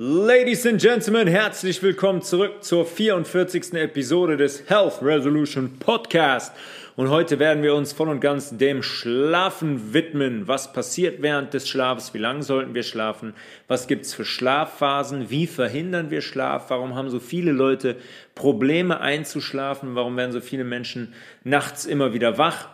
[0.00, 3.74] Ladies and Gentlemen, herzlich willkommen zurück zur 44.
[3.74, 6.52] Episode des Health Resolution Podcast.
[6.94, 10.46] Und heute werden wir uns voll und ganz dem Schlafen widmen.
[10.46, 12.14] Was passiert während des Schlafs?
[12.14, 13.34] Wie lange sollten wir schlafen?
[13.66, 15.30] Was gibt's für Schlafphasen?
[15.30, 16.70] Wie verhindern wir Schlaf?
[16.70, 17.96] Warum haben so viele Leute
[18.36, 19.96] Probleme einzuschlafen?
[19.96, 21.12] Warum werden so viele Menschen
[21.42, 22.68] nachts immer wieder wach?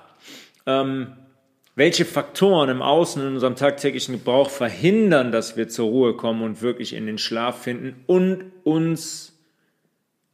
[0.67, 1.15] Ähm,
[1.77, 6.63] welche Faktoren im Außen in unserem tagtäglichen Gebrauch verhindern, dass wir zur Ruhe kommen und
[6.63, 9.33] wirklich in den Schlaf finden und uns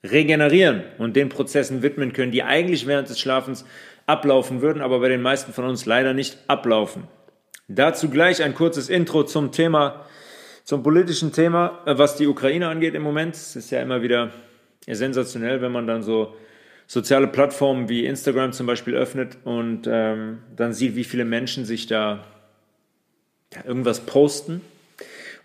[0.04, 3.64] regenerieren und den Prozessen widmen können, die eigentlich während des Schlafens
[4.06, 7.04] ablaufen würden, aber bei den meisten von uns leider nicht ablaufen.
[7.68, 10.06] Dazu gleich ein kurzes Intro zum Thema,
[10.64, 13.34] zum politischen Thema, äh, was die Ukraine angeht im Moment.
[13.34, 14.30] Es ist ja immer wieder
[14.86, 16.34] sensationell, wenn man dann so
[16.90, 21.86] soziale Plattformen wie Instagram zum Beispiel öffnet und ähm, dann sieht, wie viele Menschen sich
[21.86, 22.24] da
[23.54, 24.60] ja, irgendwas posten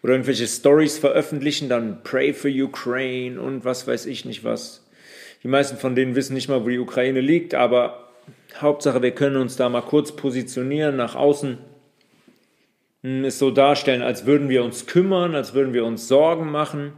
[0.01, 4.87] oder irgendwelche Stories veröffentlichen, dann Pray for Ukraine und was weiß ich nicht was.
[5.43, 8.09] Die meisten von denen wissen nicht mal, wo die Ukraine liegt, aber
[8.59, 11.59] Hauptsache, wir können uns da mal kurz positionieren nach außen,
[13.03, 16.93] hm, es so darstellen, als würden wir uns kümmern, als würden wir uns Sorgen machen.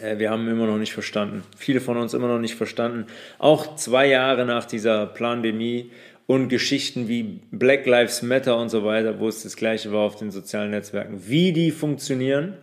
[0.00, 1.42] Äh, wir haben immer noch nicht verstanden.
[1.56, 3.06] Viele von uns immer noch nicht verstanden.
[3.38, 5.90] Auch zwei Jahre nach dieser Pandemie
[6.26, 10.16] und Geschichten wie Black Lives Matter und so weiter, wo es das gleiche war auf
[10.16, 12.54] den sozialen Netzwerken, wie die funktionieren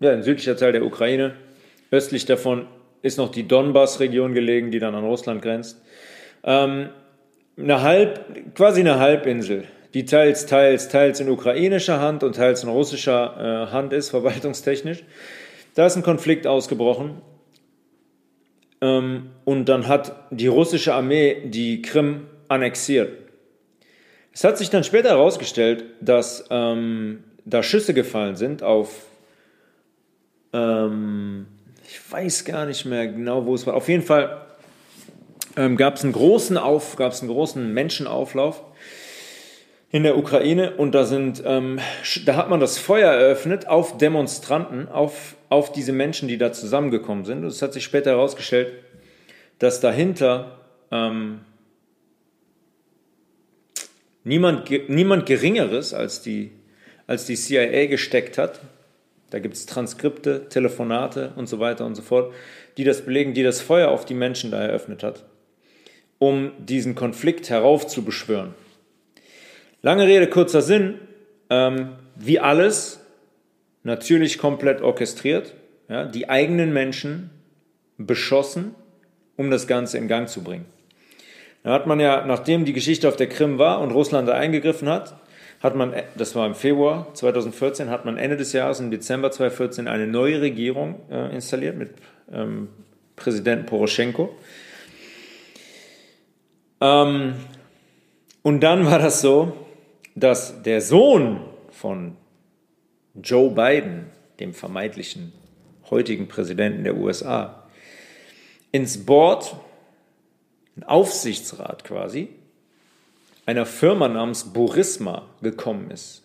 [0.00, 1.34] ja, ein südlicher Teil der Ukraine.
[1.92, 2.66] Östlich davon
[3.02, 5.80] ist noch die Donbass-Region gelegen, die dann an Russland grenzt.
[6.42, 6.88] Ähm,
[7.56, 9.64] eine halb, quasi eine Halbinsel
[9.94, 15.04] die teils, teils, teils in ukrainischer Hand und teils in russischer äh, Hand ist, verwaltungstechnisch.
[15.74, 17.22] Da ist ein Konflikt ausgebrochen.
[18.80, 23.12] Ähm, und dann hat die russische Armee die Krim annexiert.
[24.32, 29.06] Es hat sich dann später herausgestellt, dass ähm, da Schüsse gefallen sind auf,
[30.52, 31.46] ähm,
[31.86, 33.74] ich weiß gar nicht mehr genau, wo es war.
[33.74, 34.44] Auf jeden Fall
[35.56, 38.60] ähm, gab es einen großen Auf, gab es einen großen Menschenauflauf
[39.94, 41.78] in der Ukraine und da sind, ähm,
[42.24, 47.24] da hat man das Feuer eröffnet auf Demonstranten, auf, auf diese Menschen, die da zusammengekommen
[47.24, 47.44] sind.
[47.44, 48.72] Und es hat sich später herausgestellt,
[49.60, 50.58] dass dahinter
[50.90, 51.42] ähm,
[54.24, 56.50] niemand, niemand Geringeres als die,
[57.06, 58.58] als die CIA gesteckt hat.
[59.30, 62.34] Da gibt es Transkripte, Telefonate und so weiter und so fort,
[62.78, 65.22] die das belegen, die das Feuer auf die Menschen da eröffnet hat,
[66.18, 68.54] um diesen Konflikt heraufzubeschwören.
[69.84, 70.98] Lange Rede, kurzer Sinn.
[71.50, 73.04] Ähm, wie alles,
[73.82, 75.52] natürlich komplett orchestriert,
[75.90, 77.28] ja, die eigenen Menschen
[77.98, 78.74] beschossen,
[79.36, 80.64] um das Ganze in Gang zu bringen.
[81.64, 84.88] Da hat man ja, nachdem die Geschichte auf der Krim war und Russland da eingegriffen
[84.88, 85.16] hat,
[85.62, 89.86] hat man, das war im Februar 2014, hat man Ende des Jahres, im Dezember 2014,
[89.86, 91.90] eine neue Regierung äh, installiert mit
[92.32, 92.68] ähm,
[93.16, 94.34] Präsident Poroschenko.
[96.80, 97.34] Ähm,
[98.40, 99.52] und dann war das so,
[100.14, 101.40] dass der Sohn
[101.70, 102.16] von
[103.14, 104.06] Joe Biden,
[104.40, 105.32] dem vermeintlichen
[105.90, 107.64] heutigen Präsidenten der USA,
[108.72, 109.56] ins Board,
[110.76, 112.28] ein Aufsichtsrat quasi,
[113.46, 116.22] einer Firma namens Burisma gekommen ist.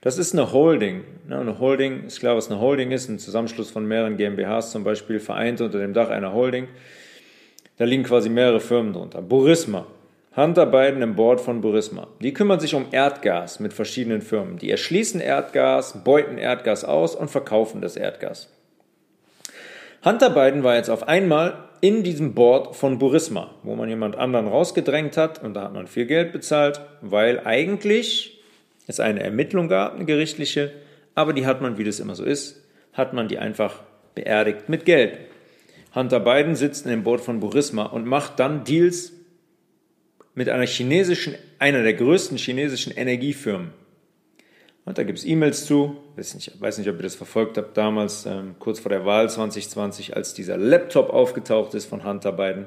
[0.00, 1.04] Das ist eine Holding.
[1.28, 5.20] Eine Holding ist klar, was eine Holding ist, ein Zusammenschluss von mehreren GmbHs zum Beispiel,
[5.20, 6.68] vereint unter dem Dach einer Holding.
[7.76, 9.20] Da liegen quasi mehrere Firmen drunter.
[9.20, 9.86] Burisma,
[10.36, 12.06] Hunter Biden im Board von Burisma.
[12.20, 14.58] Die kümmern sich um Erdgas mit verschiedenen Firmen.
[14.58, 18.48] Die erschließen Erdgas, beuten Erdgas aus und verkaufen das Erdgas.
[20.04, 24.46] Hunter Biden war jetzt auf einmal in diesem Board von Burisma, wo man jemand anderen
[24.46, 28.40] rausgedrängt hat und da hat man viel Geld bezahlt, weil eigentlich
[28.86, 30.70] es eine Ermittlung gab, eine gerichtliche,
[31.16, 33.80] aber die hat man, wie das immer so ist, hat man die einfach
[34.14, 35.18] beerdigt mit Geld.
[35.92, 39.12] Hunter Biden sitzt in dem Board von Burisma und macht dann Deals
[40.34, 43.72] mit einer chinesischen, einer der größten chinesischen Energiefirmen.
[44.84, 45.96] Und da gibt es E-Mails zu.
[46.16, 50.16] Ich weiß nicht, ob ihr das verfolgt habt damals, ähm, kurz vor der Wahl 2020,
[50.16, 52.66] als dieser Laptop aufgetaucht ist von Hunter Biden,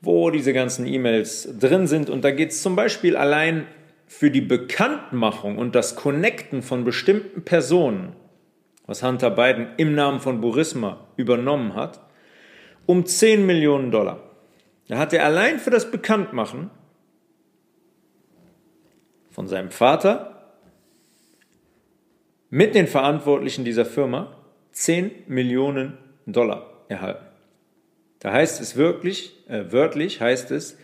[0.00, 2.10] wo diese ganzen E-Mails drin sind.
[2.10, 3.66] Und da geht es zum Beispiel allein
[4.06, 8.14] für die Bekanntmachung und das Connecten von bestimmten Personen,
[8.86, 12.00] was Hunter Biden im Namen von Burisma übernommen hat,
[12.86, 14.25] um 10 Millionen Dollar.
[14.88, 16.70] Da hat er allein für das Bekanntmachen
[19.30, 20.54] von seinem Vater
[22.50, 24.36] mit den Verantwortlichen dieser Firma
[24.72, 27.24] 10 Millionen Dollar erhalten.
[28.20, 30.78] Da heißt es wirklich, äh, wörtlich heißt es,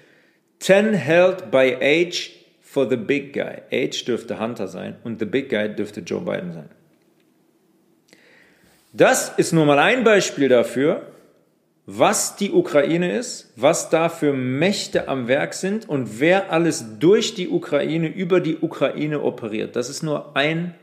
[0.58, 3.62] 10 held by age for the big guy.
[3.72, 6.68] Age dürfte Hunter sein und the big guy dürfte Joe Biden sein.
[8.92, 11.11] Das ist nur mal ein Beispiel dafür,
[11.86, 17.34] was die Ukraine ist, was da für Mächte am Werk sind und wer alles durch
[17.34, 19.74] die Ukraine, über die Ukraine operiert.
[19.74, 20.74] Das ist nur ein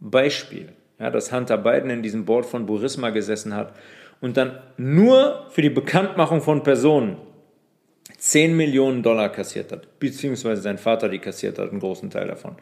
[0.00, 3.74] Beispiel, ja, dass Hunter Biden in diesem Board von Burisma gesessen hat
[4.20, 7.18] und dann nur für die Bekanntmachung von Personen
[8.16, 12.56] 10 Millionen Dollar kassiert hat, beziehungsweise sein Vater die kassiert hat, einen großen Teil davon.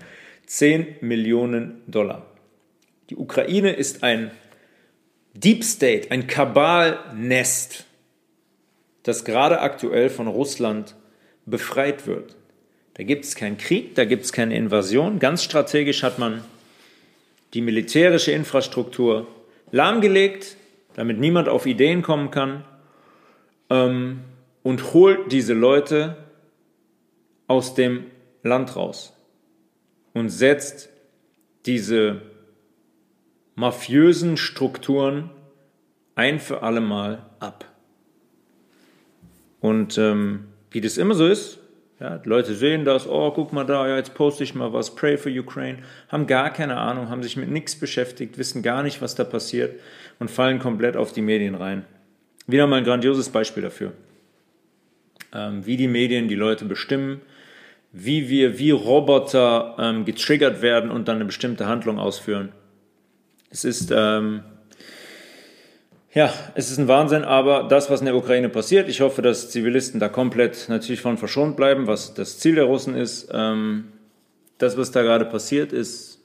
[0.47, 2.27] 10 Millionen Dollar.
[3.11, 4.33] Die Ukraine ist ein
[5.35, 7.85] Deep State, ein Kabalnest,
[9.03, 10.95] das gerade aktuell von Russland
[11.45, 12.37] befreit wird.
[12.95, 15.19] Da gibt es keinen Krieg, da gibt es keine Invasion.
[15.19, 16.45] Ganz strategisch hat man
[17.53, 19.27] die militärische Infrastruktur
[19.73, 20.57] lahmgelegt,
[20.95, 22.65] damit niemand auf Ideen kommen kann.
[23.71, 24.21] Ähm,
[24.63, 26.17] und holt diese Leute
[27.47, 28.07] aus dem
[28.43, 29.13] Land raus
[30.15, 30.89] und setzt
[31.67, 32.23] diese
[33.55, 35.31] mafiösen Strukturen
[36.15, 37.65] ein für alle Mal ab.
[39.61, 41.59] Und ähm, wie das immer so ist,
[42.01, 45.17] ja, Leute sehen das, oh, guck mal da, ja, jetzt poste ich mal was, pray
[45.17, 45.79] for Ukraine,
[46.09, 49.81] haben gar keine Ahnung, haben sich mit nichts beschäftigt, wissen gar nicht, was da passiert
[50.19, 51.85] und fallen komplett auf die Medien rein.
[52.47, 53.93] Wieder mal ein grandioses Beispiel dafür
[55.35, 57.21] ähm, wie die Medien die Leute bestimmen,
[57.93, 62.51] wie wir wie Roboter ähm, getriggert werden und dann eine bestimmte Handlung ausführen.
[63.51, 64.43] Es ist ähm,
[66.15, 69.51] ja, es ist ein Wahnsinn, aber das, was in der Ukraine passiert, ich hoffe, dass
[69.51, 73.29] Zivilisten da komplett natürlich von verschont bleiben, was das Ziel der Russen ist.
[73.33, 73.87] Ähm,
[74.59, 76.21] das, was da gerade passiert, ist,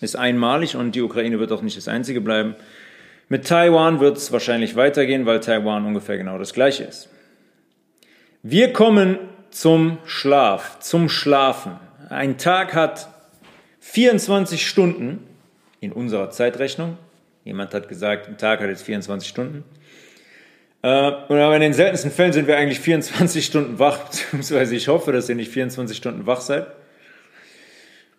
[0.00, 2.54] ist einmalig und die Ukraine wird auch nicht das einzige bleiben.
[3.28, 7.08] Mit Taiwan wird es wahrscheinlich weitergehen, weil Taiwan ungefähr genau das gleiche ist.
[8.44, 9.18] Wir kommen
[9.50, 11.72] zum Schlaf, zum Schlafen.
[12.10, 13.08] Ein Tag hat
[13.80, 15.25] 24 Stunden
[15.80, 16.98] in unserer Zeitrechnung.
[17.44, 19.64] Jemand hat gesagt, ein Tag hat jetzt 24 Stunden.
[20.82, 25.12] Äh, aber in den seltensten Fällen sind wir eigentlich 24 Stunden wach, beziehungsweise ich hoffe,
[25.12, 26.66] dass ihr nicht 24 Stunden wach seid.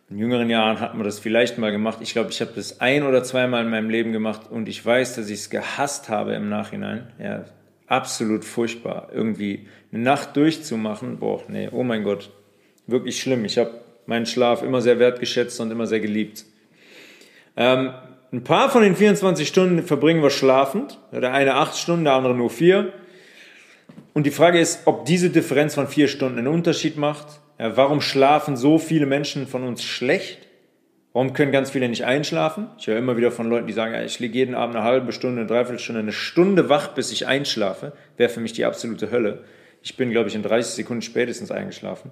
[0.10, 2.00] In jüngeren Jahren hat man das vielleicht mal gemacht.
[2.02, 5.16] Ich glaube, ich habe das ein oder zweimal in meinem Leben gemacht und ich weiß,
[5.16, 7.12] dass ich es gehasst habe im Nachhinein.
[7.20, 7.44] Ja,
[7.88, 9.10] absolut furchtbar.
[9.14, 12.32] Irgendwie eine Nacht durchzumachen, boah, nee, oh mein Gott,
[12.86, 13.44] wirklich schlimm.
[13.44, 16.46] Ich habe meinen Schlaf immer sehr wertgeschätzt und immer sehr geliebt.
[17.58, 17.92] Ähm,
[18.32, 21.00] ein paar von den 24 Stunden verbringen wir schlafend.
[21.12, 22.94] Der eine acht Stunden, der andere nur vier.
[24.14, 27.40] Und die Frage ist, ob diese Differenz von vier Stunden einen Unterschied macht.
[27.60, 30.48] Ja, warum schlafen so viele Menschen von uns schlecht?
[31.14, 32.68] Warum können ganz viele nicht einschlafen?
[32.78, 35.42] Ich höre immer wieder von Leuten, die sagen, ich liege jeden Abend eine halbe Stunde,
[35.42, 37.94] eine Dreiviertelstunde, eine Stunde wach, bis ich einschlafe.
[38.18, 39.44] Wäre für mich die absolute Hölle.
[39.82, 42.12] Ich bin, glaube ich, in 30 Sekunden spätestens eingeschlafen.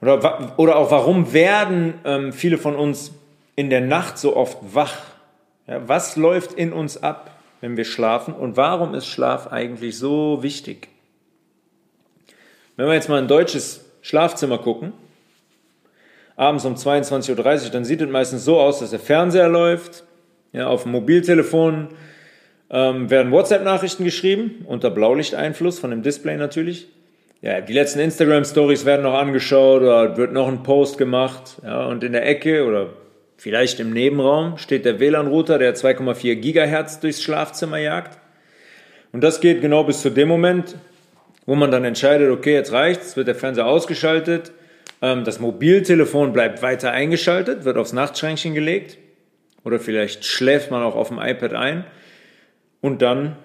[0.00, 3.12] Oder, oder auch, warum werden ähm, viele von uns
[3.56, 4.96] in der Nacht so oft wach?
[5.66, 8.34] Ja, was läuft in uns ab, wenn wir schlafen?
[8.34, 10.88] Und warum ist Schlaf eigentlich so wichtig?
[12.76, 14.92] Wenn wir jetzt mal ein deutsches Schlafzimmer gucken,
[16.36, 20.04] abends um 22.30 Uhr, dann sieht es meistens so aus, dass der Fernseher läuft,
[20.52, 21.88] ja, auf dem Mobiltelefon
[22.70, 26.88] ähm, werden WhatsApp-Nachrichten geschrieben, unter Blaulichteinfluss von dem Display natürlich.
[27.42, 31.56] Ja, die letzten Instagram-Stories werden noch angeschaut oder wird noch ein Post gemacht.
[31.62, 32.90] Ja, und in der Ecke oder
[33.36, 38.18] Vielleicht im Nebenraum steht der WLAN-Router, der 2,4 Gigahertz durchs Schlafzimmer jagt.
[39.12, 40.76] Und das geht genau bis zu dem Moment,
[41.44, 44.52] wo man dann entscheidet, okay, jetzt reicht's, wird der Fernseher ausgeschaltet,
[45.02, 48.98] ähm, das Mobiltelefon bleibt weiter eingeschaltet, wird aufs Nachtschränkchen gelegt
[49.64, 51.84] oder vielleicht schläft man auch auf dem iPad ein
[52.80, 53.36] und dann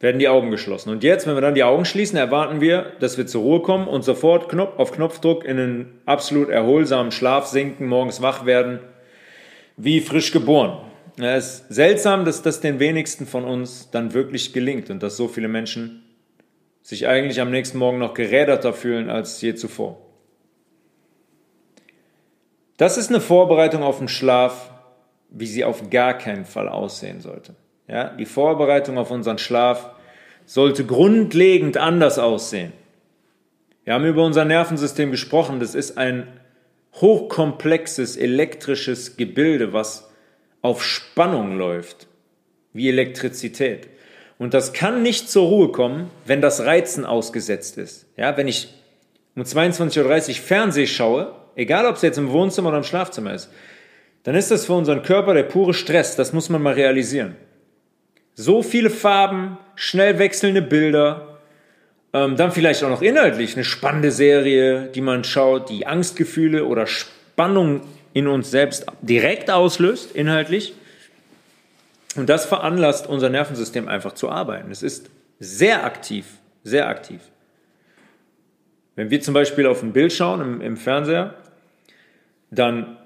[0.00, 0.90] werden die Augen geschlossen.
[0.90, 3.86] Und jetzt, wenn wir dann die Augen schließen, erwarten wir, dass wir zur Ruhe kommen
[3.86, 8.80] und sofort Knopf auf Knopfdruck in einen absolut erholsamen Schlaf sinken, morgens wach werden,
[9.76, 10.78] wie frisch geboren.
[11.18, 15.28] Es ist seltsam, dass das den wenigsten von uns dann wirklich gelingt und dass so
[15.28, 16.02] viele Menschen
[16.82, 19.98] sich eigentlich am nächsten Morgen noch geräderter fühlen als je zuvor.
[22.78, 24.70] Das ist eine Vorbereitung auf den Schlaf,
[25.28, 27.54] wie sie auf gar keinen Fall aussehen sollte.
[27.90, 29.90] Ja, die Vorbereitung auf unseren Schlaf
[30.46, 32.72] sollte grundlegend anders aussehen.
[33.82, 35.58] Wir haben über unser Nervensystem gesprochen.
[35.58, 36.28] Das ist ein
[36.94, 40.08] hochkomplexes elektrisches Gebilde, was
[40.62, 42.06] auf Spannung läuft,
[42.72, 43.88] wie Elektrizität.
[44.38, 48.06] Und das kann nicht zur Ruhe kommen, wenn das Reizen ausgesetzt ist.
[48.16, 48.72] Ja, wenn ich
[49.34, 53.50] um 22.30 Uhr Fernseh schaue, egal ob es jetzt im Wohnzimmer oder im Schlafzimmer ist,
[54.22, 56.14] dann ist das für unseren Körper der pure Stress.
[56.14, 57.34] Das muss man mal realisieren.
[58.40, 61.40] So viele Farben, schnell wechselnde Bilder,
[62.14, 66.86] ähm, dann vielleicht auch noch inhaltlich eine spannende Serie, die man schaut, die Angstgefühle oder
[66.86, 67.82] Spannung
[68.14, 70.72] in uns selbst direkt auslöst, inhaltlich.
[72.16, 74.70] Und das veranlasst unser Nervensystem einfach zu arbeiten.
[74.70, 76.24] Es ist sehr aktiv,
[76.64, 77.20] sehr aktiv.
[78.96, 81.34] Wenn wir zum Beispiel auf ein Bild schauen im, im Fernseher,
[82.50, 82.96] dann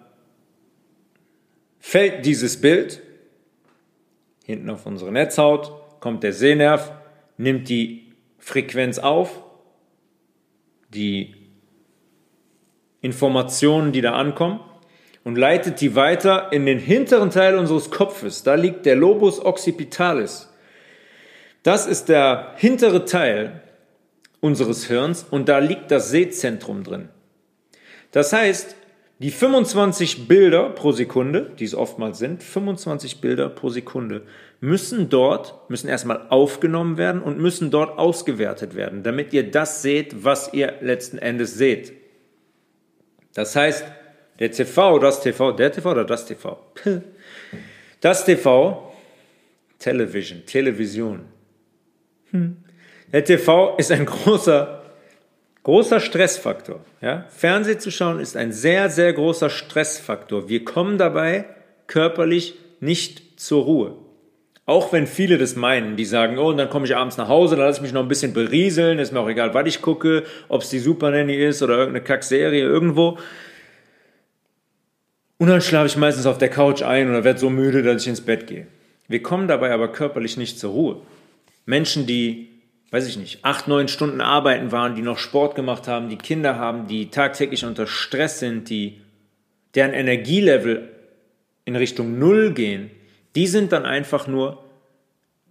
[1.80, 3.00] fällt dieses Bild
[4.44, 6.92] hinten auf unsere Netzhaut, kommt der Sehnerv,
[7.36, 9.42] nimmt die Frequenz auf,
[10.90, 11.34] die
[13.00, 14.60] Informationen, die da ankommen,
[15.24, 18.42] und leitet die weiter in den hinteren Teil unseres Kopfes.
[18.42, 20.52] Da liegt der Lobus occipitalis.
[21.62, 23.62] Das ist der hintere Teil
[24.40, 27.08] unseres Hirns und da liegt das Sehzentrum drin.
[28.12, 28.76] Das heißt,
[29.24, 34.26] die 25 Bilder pro Sekunde, die es oftmals sind, 25 Bilder pro Sekunde,
[34.60, 40.24] müssen dort, müssen erstmal aufgenommen werden und müssen dort ausgewertet werden, damit ihr das seht,
[40.24, 41.94] was ihr letzten Endes seht.
[43.32, 43.86] Das heißt,
[44.40, 46.58] der TV, das TV, der TV oder das TV?
[48.02, 48.92] Das TV,
[49.78, 51.20] Television, Television.
[52.30, 52.58] Hm.
[53.10, 54.83] Der TV ist ein großer,
[55.64, 56.80] großer Stressfaktor.
[57.00, 57.24] Ja?
[57.28, 60.48] Fernseh zu schauen ist ein sehr, sehr großer Stressfaktor.
[60.48, 61.46] Wir kommen dabei
[61.86, 63.94] körperlich nicht zur Ruhe.
[64.66, 67.56] Auch wenn viele das meinen, die sagen, oh, und dann komme ich abends nach Hause,
[67.56, 70.22] dann lasse ich mich noch ein bisschen berieseln, ist mir auch egal, was ich gucke,
[70.48, 73.18] ob es die Super Nanny ist oder irgendeine Kackserie irgendwo.
[75.36, 78.08] Und dann schlafe ich meistens auf der Couch ein oder werde so müde, dass ich
[78.08, 78.66] ins Bett gehe.
[79.08, 80.96] Wir kommen dabei aber körperlich nicht zur Ruhe.
[81.66, 82.53] Menschen, die,
[82.94, 86.60] weiß ich nicht, acht, neun Stunden arbeiten waren, die noch Sport gemacht haben, die Kinder
[86.60, 89.00] haben, die tagtäglich unter Stress sind, die,
[89.74, 90.92] deren Energielevel
[91.64, 92.92] in Richtung Null gehen,
[93.34, 94.62] die sind dann einfach nur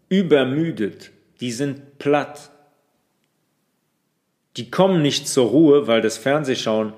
[0.07, 1.11] übermüdet.
[1.41, 2.49] Die sind platt.
[4.55, 6.93] Die kommen nicht zur Ruhe, weil das Fernsehschauen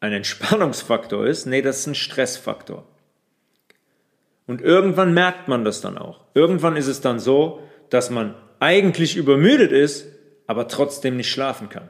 [0.00, 2.84] ein Entspannungsfaktor ist, nee, das ist ein Stressfaktor.
[4.48, 6.24] Und irgendwann merkt man das dann auch.
[6.34, 10.06] Irgendwann ist es dann so, dass man eigentlich übermüdet ist,
[10.46, 11.88] aber trotzdem nicht schlafen kann.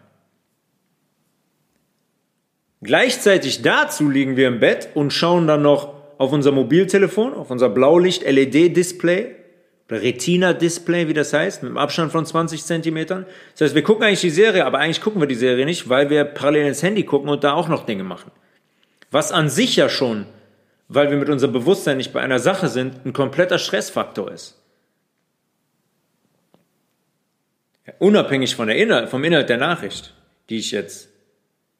[2.82, 7.68] Gleichzeitig dazu liegen wir im Bett und schauen dann noch auf unser Mobiltelefon, auf unser
[7.68, 9.36] Blaulicht-LED-Display
[9.90, 13.26] Retina-Display, wie das heißt, mit einem Abstand von 20 Zentimetern.
[13.52, 16.10] Das heißt, wir gucken eigentlich die Serie, aber eigentlich gucken wir die Serie nicht, weil
[16.10, 18.30] wir parallel ins Handy gucken und da auch noch Dinge machen.
[19.10, 20.26] Was an sich ja schon,
[20.88, 24.56] weil wir mit unserem Bewusstsein nicht bei einer Sache sind, ein kompletter Stressfaktor ist.
[27.79, 30.14] Ja, unabhängig von der Inhalt, vom Inhalt der Nachricht,
[30.48, 31.08] die ich jetzt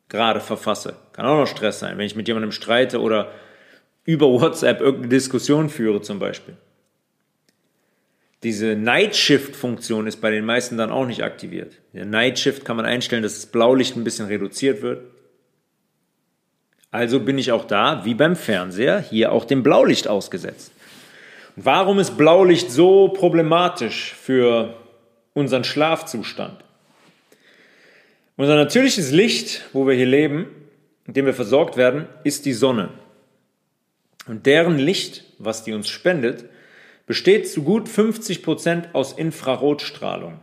[0.08, 0.96] gerade verfasse.
[1.12, 3.30] Kann auch noch Stress sein, wenn ich mit jemandem streite oder
[4.04, 6.56] über WhatsApp irgendeine Diskussion führe zum Beispiel.
[8.42, 11.74] Diese Night Shift Funktion ist bei den meisten dann auch nicht aktiviert.
[11.92, 15.02] Der Night Shift kann man einstellen, dass das Blaulicht ein bisschen reduziert wird.
[16.90, 20.72] Also bin ich auch da, wie beim Fernseher, hier auch dem Blaulicht ausgesetzt.
[21.54, 24.74] Und warum ist Blaulicht so problematisch für
[25.34, 26.64] unseren Schlafzustand?
[28.36, 30.46] Unser natürliches Licht, wo wir hier leben,
[31.06, 32.90] in dem wir versorgt werden, ist die Sonne.
[34.26, 36.44] Und deren Licht, was die uns spendet,
[37.06, 40.38] besteht zu gut 50 Prozent aus Infrarotstrahlung.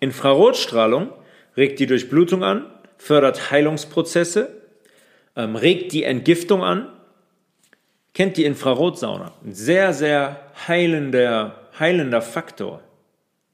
[0.00, 1.12] Infrarotstrahlung
[1.56, 2.66] regt die Durchblutung an,
[2.98, 4.62] fördert Heilungsprozesse,
[5.34, 6.88] ähm, regt die Entgiftung an
[8.16, 9.34] kennt die Infrarotsauna.
[9.44, 12.80] Ein sehr, sehr heilender, heilender Faktor.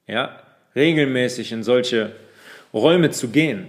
[0.06, 0.40] Ja,
[0.74, 2.12] regelmäßig in solche
[2.72, 3.68] Räume zu gehen.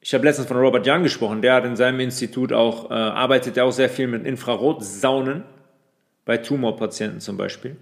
[0.00, 3.58] Ich habe letztens von Robert Young gesprochen, der hat in seinem Institut auch, äh, arbeitet
[3.58, 5.44] auch sehr viel mit Infrarotsaunen,
[6.24, 7.76] bei Tumorpatienten zum Beispiel.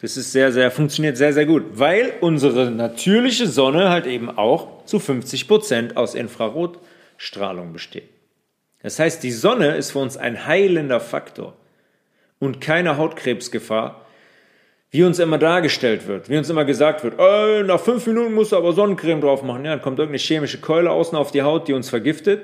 [0.00, 4.84] Das ist sehr, sehr, funktioniert sehr, sehr gut, weil unsere natürliche Sonne halt eben auch
[4.86, 8.08] zu 50 Prozent aus Infrarotstrahlung besteht.
[8.82, 11.54] Das heißt, die Sonne ist für uns ein heilender Faktor
[12.38, 14.06] und keine Hautkrebsgefahr,
[14.90, 18.52] wie uns immer dargestellt wird, wie uns immer gesagt wird, äh, nach fünf Minuten musst
[18.52, 19.64] du aber Sonnencreme drauf machen.
[19.64, 22.42] Ja, dann kommt irgendeine chemische Keule außen auf die Haut, die uns vergiftet.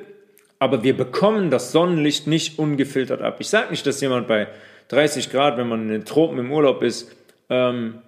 [0.58, 3.36] Aber wir bekommen das Sonnenlicht nicht ungefiltert ab.
[3.40, 4.48] Ich sage nicht, dass jemand bei
[4.88, 7.14] 30 Grad, wenn man in den Tropen im Urlaub ist,
[7.50, 8.00] ähm,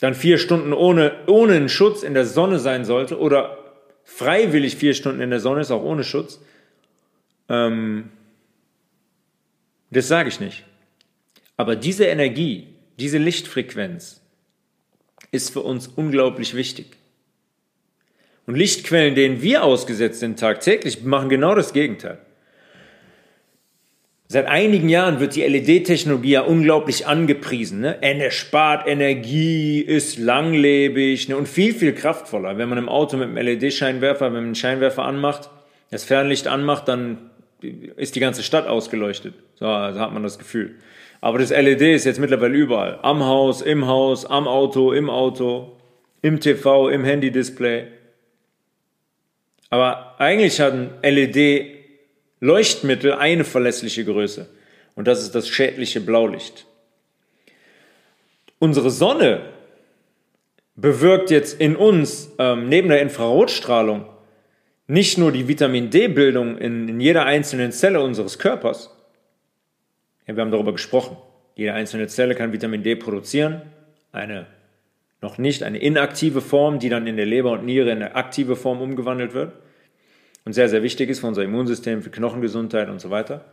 [0.00, 3.58] dann vier Stunden ohne, ohne einen Schutz in der Sonne sein sollte oder
[4.04, 6.40] freiwillig vier Stunden in der Sonne ist, auch ohne Schutz.
[7.48, 8.10] Ähm,
[9.90, 10.64] das sage ich nicht.
[11.56, 14.20] Aber diese Energie, diese Lichtfrequenz
[15.30, 16.96] ist für uns unglaublich wichtig.
[18.46, 22.18] Und Lichtquellen, denen wir ausgesetzt sind tagtäglich, machen genau das Gegenteil.
[24.32, 27.80] Seit einigen Jahren wird die LED-Technologie ja unglaublich angepriesen.
[27.80, 27.98] Ne?
[28.00, 31.36] Er spart Energie, ist langlebig ne?
[31.36, 32.56] und viel, viel kraftvoller.
[32.56, 35.50] Wenn man im Auto mit einem LED-Scheinwerfer, wenn man einen Scheinwerfer anmacht,
[35.90, 37.30] das Fernlicht anmacht, dann
[37.62, 39.34] ist die ganze Stadt ausgeleuchtet.
[39.54, 40.76] So, so hat man das Gefühl.
[41.20, 42.98] Aber das LED ist jetzt mittlerweile überall.
[43.02, 45.76] Am Haus, im Haus, am Auto, im Auto,
[46.20, 47.86] im TV, im Handy-Display.
[49.70, 51.78] Aber eigentlich hat ein LED
[52.40, 54.48] Leuchtmittel eine verlässliche Größe.
[54.96, 56.66] Und das ist das schädliche Blaulicht.
[58.58, 59.42] Unsere Sonne
[60.74, 64.06] bewirkt jetzt in uns ähm, neben der Infrarotstrahlung
[64.86, 68.90] nicht nur die Vitamin D-Bildung in, in, jeder einzelnen Zelle unseres Körpers.
[70.26, 71.16] Ja, wir haben darüber gesprochen.
[71.54, 73.62] Jede einzelne Zelle kann Vitamin D produzieren.
[74.10, 74.46] Eine
[75.20, 78.56] noch nicht, eine inaktive Form, die dann in der Leber und Niere in eine aktive
[78.56, 79.52] Form umgewandelt wird
[80.44, 83.44] und sehr, sehr wichtig ist für unser Immunsystem, für Knochengesundheit und so weiter.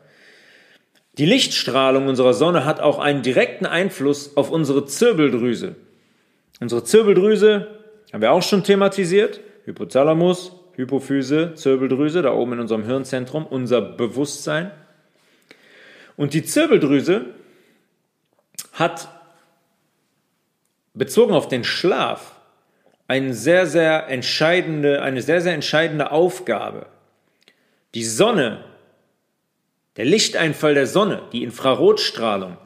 [1.17, 5.75] Die Lichtstrahlung unserer Sonne hat auch einen direkten Einfluss auf unsere Zirbeldrüse.
[6.59, 7.67] Unsere Zirbeldrüse
[8.11, 9.39] haben wir auch schon thematisiert.
[9.65, 14.71] Hypothalamus, Hypophyse, Zirbeldrüse, da oben in unserem Hirnzentrum, unser Bewusstsein.
[16.15, 17.25] Und die Zirbeldrüse
[18.71, 19.09] hat
[20.93, 22.35] bezogen auf den Schlaf
[23.09, 26.85] eine sehr, sehr entscheidende, eine sehr, sehr entscheidende Aufgabe.
[27.93, 28.63] Die Sonne,
[29.97, 32.57] der Lichteinfall der Sonne, die Infrarotstrahlung,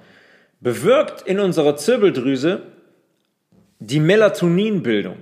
[0.59, 2.61] bewirkt in unserer Zirbeldrüse
[3.79, 5.17] die Melatoninbildung.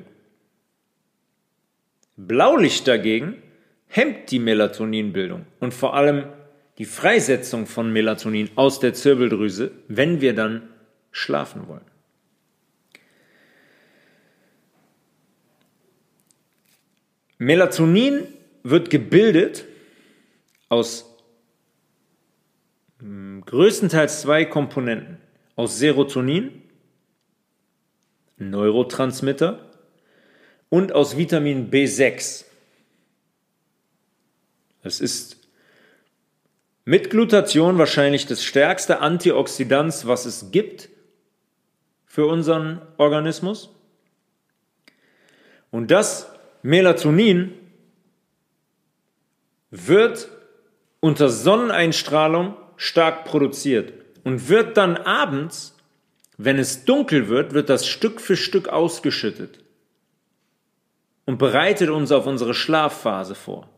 [2.28, 3.42] Blaulicht dagegen
[3.88, 6.26] hemmt die Melatoninbildung und vor allem
[6.78, 10.70] die Freisetzung von Melatonin aus der Zirbeldrüse, wenn wir dann
[11.12, 11.86] schlafen wollen.
[17.38, 18.28] Melatonin
[18.64, 19.66] wird gebildet
[20.70, 21.18] aus
[23.00, 25.18] hm, größtenteils zwei Komponenten.
[25.56, 26.64] Aus Serotonin,
[28.38, 29.71] Neurotransmitter,
[30.72, 32.46] und aus Vitamin B6.
[34.84, 35.38] Es ist
[36.86, 40.90] mit Glutathion wahrscheinlich das stärkste Antioxidant, was es gibt
[42.06, 43.70] für unseren Organismus.
[45.72, 46.32] Und das
[46.64, 47.54] Melatonin
[49.72, 50.30] wird
[51.02, 53.92] unter Sonneneinstrahlung stark produziert
[54.24, 55.76] und wird dann abends,
[56.38, 59.60] wenn es dunkel wird, wird das Stück für Stück ausgeschüttet
[61.32, 63.70] und bereitet uns auf unsere Schlafphase vor.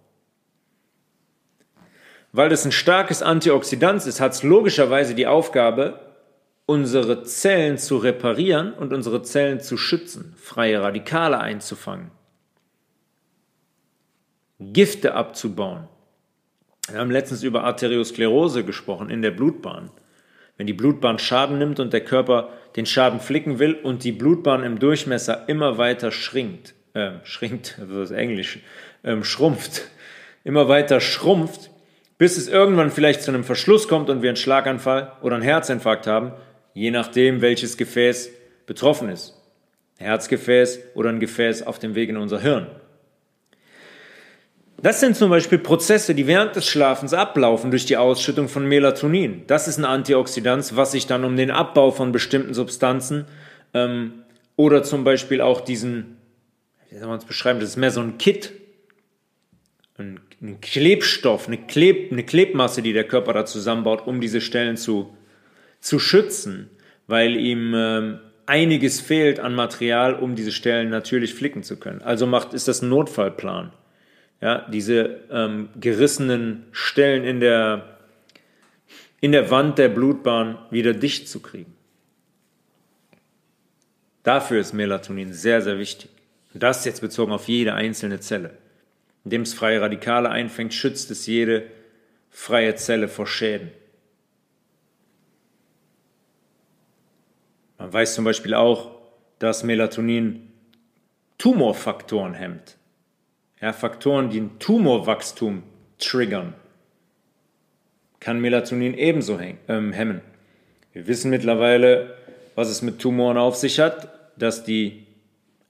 [2.31, 5.99] Weil das ein starkes Antioxidant ist, hat es logischerweise die Aufgabe,
[6.65, 12.09] unsere Zellen zu reparieren und unsere Zellen zu schützen, freie Radikale einzufangen.
[14.57, 15.87] Gifte abzubauen.
[16.89, 19.91] Wir haben letztens über Arteriosklerose gesprochen in der Blutbahn.
[20.57, 24.63] Wenn die Blutbahn Schaden nimmt und der Körper den Schaden flicken will und die Blutbahn
[24.63, 28.59] im Durchmesser immer weiter schrinkt, äh, schrinkt, also das Englisch,
[29.03, 29.83] ähm, schrumpft,
[30.43, 31.69] immer weiter schrumpft,
[32.17, 36.07] bis es irgendwann vielleicht zu einem Verschluss kommt und wir einen Schlaganfall oder einen Herzinfarkt
[36.07, 36.33] haben,
[36.73, 38.29] je nachdem, welches Gefäß
[38.65, 39.33] betroffen ist.
[39.97, 42.67] Herzgefäß oder ein Gefäß auf dem Weg in unser Hirn.
[44.81, 49.43] Das sind zum Beispiel Prozesse, die während des Schlafens ablaufen durch die Ausschüttung von Melatonin.
[49.47, 53.25] Das ist ein Antioxidant, was sich dann um den Abbau von bestimmten Substanzen
[53.73, 54.25] ähm,
[54.57, 56.17] oder zum Beispiel auch diesen,
[56.93, 58.53] wie soll man es beschreiben, das ist mehr so ein Kit,
[59.97, 64.77] ein, einen Klebstoff, eine, Kleb, eine Klebmasse, die der Körper da zusammenbaut, um diese Stellen
[64.77, 65.17] zu,
[65.79, 66.69] zu schützen,
[67.07, 72.03] weil ihm ähm, einiges fehlt an Material, um diese Stellen natürlich flicken zu können.
[72.03, 73.73] Also macht, ist das ein Notfallplan.
[74.39, 77.97] Ja, diese ähm, gerissenen Stellen in der,
[79.19, 81.73] in der Wand der Blutbahn wieder dicht zu kriegen.
[84.21, 86.12] Dafür ist Melatonin sehr, sehr wichtig.
[86.53, 88.57] Und das jetzt bezogen auf jede einzelne Zelle.
[89.23, 91.63] Indem es freie Radikale einfängt, schützt es jede
[92.29, 93.71] freie Zelle vor Schäden.
[97.77, 98.91] Man weiß zum Beispiel auch,
[99.39, 100.51] dass Melatonin
[101.37, 102.77] Tumorfaktoren hemmt.
[103.59, 105.63] Ja, Faktoren, die ein Tumorwachstum
[105.97, 106.53] triggern,
[108.19, 110.21] kann Melatonin ebenso ähm, hemmen.
[110.93, 112.15] Wir wissen mittlerweile,
[112.55, 115.05] was es mit Tumoren auf sich hat, dass die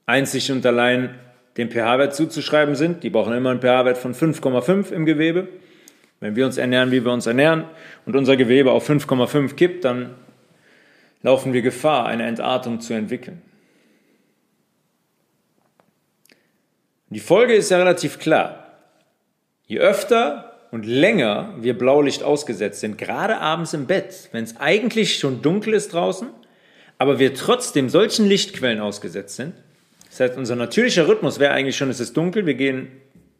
[0.06, 1.18] einzig und allein
[1.56, 3.02] dem pH-Wert zuzuschreiben sind.
[3.02, 5.48] Die brauchen immer einen pH-Wert von 5,5 im Gewebe.
[6.20, 7.64] Wenn wir uns ernähren, wie wir uns ernähren
[8.06, 10.14] und unser Gewebe auf 5,5 kippt, dann
[11.22, 13.42] laufen wir Gefahr, eine Entartung zu entwickeln.
[17.10, 18.66] Die Folge ist ja relativ klar.
[19.66, 25.18] Je öfter und länger wir Blaulicht ausgesetzt sind, gerade abends im Bett, wenn es eigentlich
[25.18, 26.28] schon dunkel ist draußen,
[26.98, 29.54] aber wir trotzdem solchen Lichtquellen ausgesetzt sind,
[30.14, 32.86] das heißt, unser natürlicher Rhythmus wäre eigentlich schon, es ist dunkel, wir gehen,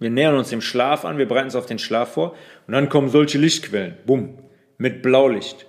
[0.01, 2.35] wir nähern uns dem Schlaf an, wir bereiten uns auf den Schlaf vor
[2.67, 4.41] und dann kommen solche Lichtquellen, bumm,
[4.77, 5.67] mit Blaulicht.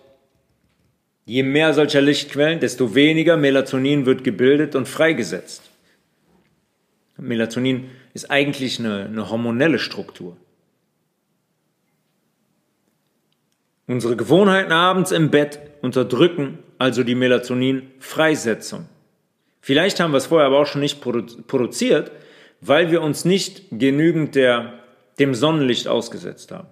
[1.25, 5.69] Je mehr solcher Lichtquellen, desto weniger Melatonin wird gebildet und freigesetzt.
[7.17, 10.37] Melatonin ist eigentlich eine, eine hormonelle Struktur.
[13.85, 18.87] Unsere Gewohnheiten abends im Bett unterdrücken also die Melatonin-Freisetzung.
[19.65, 22.11] Vielleicht haben wir es vorher aber auch schon nicht produziert,
[22.61, 24.77] weil wir uns nicht genügend der,
[25.17, 26.67] dem Sonnenlicht ausgesetzt haben.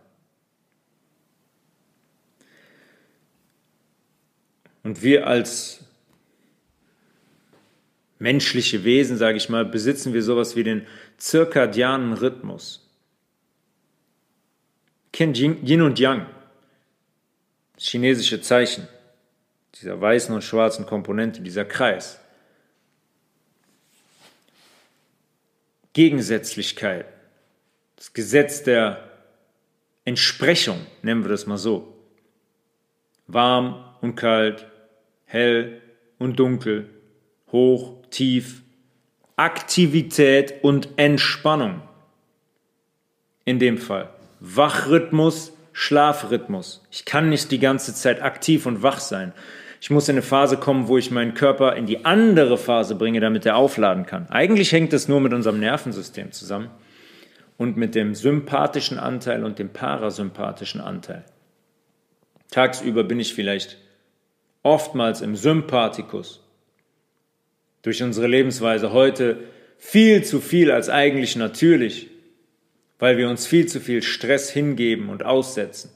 [4.83, 5.85] Und wir als
[8.19, 10.85] menschliche Wesen, sage ich mal, besitzen wir sowas wie den
[11.17, 12.87] zirkadianen Rhythmus.
[15.11, 16.27] Kennt Yin und Yang,
[17.73, 18.87] das chinesische Zeichen,
[19.81, 22.19] dieser weißen und schwarzen Komponente, dieser Kreis.
[25.93, 27.05] Gegensätzlichkeit,
[27.95, 29.09] das Gesetz der
[30.05, 31.95] Entsprechung, nennen wir das mal so.
[33.27, 34.67] Warm und kalt,
[35.25, 35.81] hell
[36.19, 36.89] und dunkel,
[37.51, 38.63] hoch, tief,
[39.35, 41.81] Aktivität und Entspannung.
[43.45, 46.83] In dem Fall Wachrhythmus, Schlafrhythmus.
[46.91, 49.33] Ich kann nicht die ganze Zeit aktiv und wach sein.
[49.83, 53.19] Ich muss in eine Phase kommen, wo ich meinen Körper in die andere Phase bringe,
[53.19, 54.29] damit er aufladen kann.
[54.29, 56.69] Eigentlich hängt es nur mit unserem Nervensystem zusammen
[57.57, 61.25] und mit dem sympathischen Anteil und dem parasympathischen Anteil.
[62.49, 63.77] Tagsüber bin ich vielleicht
[64.61, 66.41] oftmals im Sympathikus.
[67.81, 69.41] Durch unsere Lebensweise heute
[69.77, 72.09] viel zu viel als eigentlich natürlich,
[72.99, 75.91] weil wir uns viel zu viel Stress hingeben und aussetzen.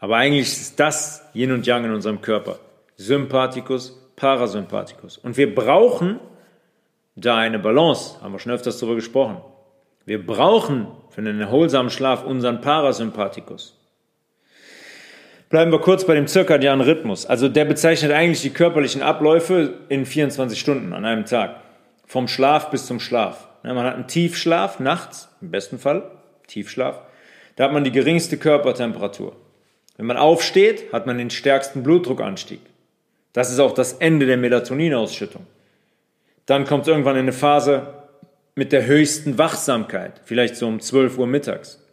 [0.00, 2.58] Aber eigentlich ist das Yin und Yang in unserem Körper.
[2.96, 5.18] Sympathikus, Parasympathikus.
[5.18, 6.18] Und wir brauchen
[7.16, 9.38] da eine Balance, haben wir schon öfters darüber gesprochen.
[10.06, 13.76] Wir brauchen für einen erholsamen Schlaf unseren Parasympathikus.
[15.50, 17.26] Bleiben wir kurz bei dem zirkadianen Rhythmus.
[17.26, 21.56] Also der bezeichnet eigentlich die körperlichen Abläufe in 24 Stunden an einem Tag.
[22.06, 23.48] Vom Schlaf bis zum Schlaf.
[23.62, 26.10] Man hat einen Tiefschlaf nachts, im besten Fall,
[26.46, 27.02] Tiefschlaf.
[27.56, 29.36] Da hat man die geringste Körpertemperatur.
[30.00, 32.60] Wenn man aufsteht, hat man den stärksten Blutdruckanstieg.
[33.34, 35.46] Das ist auch das Ende der Melatoninausschüttung.
[36.46, 37.92] Dann kommt irgendwann in eine Phase
[38.54, 41.84] mit der höchsten Wachsamkeit, vielleicht so um 12 Uhr mittags.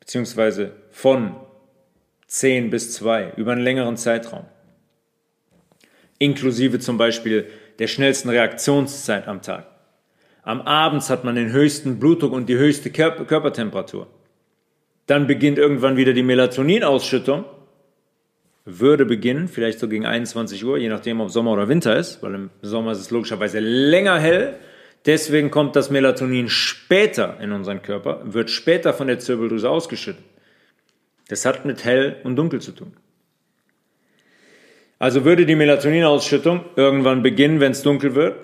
[0.00, 1.36] Beziehungsweise von
[2.26, 4.46] 10 bis 2 über einen längeren Zeitraum.
[6.16, 9.66] Inklusive zum Beispiel der schnellsten Reaktionszeit am Tag.
[10.42, 14.06] Am Abend hat man den höchsten Blutdruck und die höchste Körpertemperatur.
[15.06, 17.44] Dann beginnt irgendwann wieder die Melatoninausschüttung.
[18.64, 22.34] Würde beginnen, vielleicht so gegen 21 Uhr, je nachdem, ob Sommer oder Winter ist, weil
[22.34, 24.58] im Sommer ist es logischerweise länger hell.
[25.06, 30.24] Deswegen kommt das Melatonin später in unseren Körper, wird später von der Zirbeldrüse ausgeschüttet.
[31.28, 32.92] Das hat mit hell und dunkel zu tun.
[34.98, 38.36] Also würde die Melatoninausschüttung irgendwann beginnen, wenn es dunkel wird,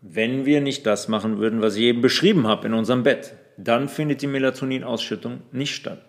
[0.00, 3.34] wenn wir nicht das machen würden, was ich eben beschrieben habe in unserem Bett.
[3.64, 6.02] Dann findet die Melatoninausschüttung nicht statt.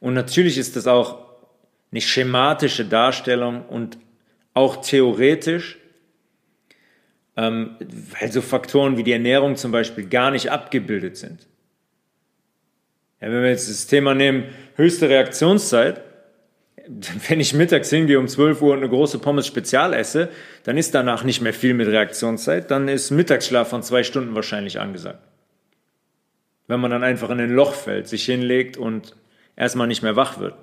[0.00, 1.18] Und natürlich ist das auch
[1.90, 3.98] eine schematische Darstellung und
[4.54, 5.78] auch theoretisch
[7.36, 7.76] ähm,
[8.18, 11.46] weil so Faktoren wie die Ernährung zum Beispiel gar nicht abgebildet sind.
[13.20, 14.44] Ja, wenn wir jetzt das Thema nehmen,
[14.76, 16.02] höchste Reaktionszeit,
[17.28, 20.28] wenn ich mittags hingehe um 12 Uhr und eine große Pommes Spezial esse,
[20.64, 24.80] dann ist danach nicht mehr viel mit Reaktionszeit, dann ist Mittagsschlaf von zwei Stunden wahrscheinlich
[24.80, 25.20] angesagt.
[26.72, 29.14] Wenn man dann einfach in ein Loch fällt, sich hinlegt und
[29.56, 30.54] erstmal nicht mehr wach wird,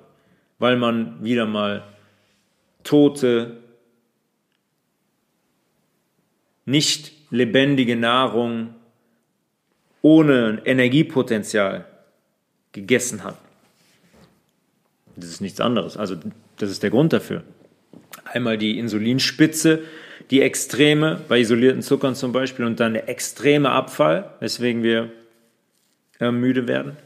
[0.58, 1.84] weil man wieder mal
[2.82, 3.58] tote,
[6.64, 8.74] nicht lebendige Nahrung
[10.02, 11.84] ohne Energiepotenzial
[12.72, 13.38] gegessen hat.
[15.14, 15.96] Das ist nichts anderes.
[15.96, 16.16] Also
[16.56, 17.44] das ist der Grund dafür.
[18.24, 19.84] Einmal die Insulinspitze,
[20.32, 25.12] die extreme, bei isolierten Zuckern zum Beispiel, und dann der extreme Abfall, weswegen wir
[26.20, 26.96] äh, müde werden.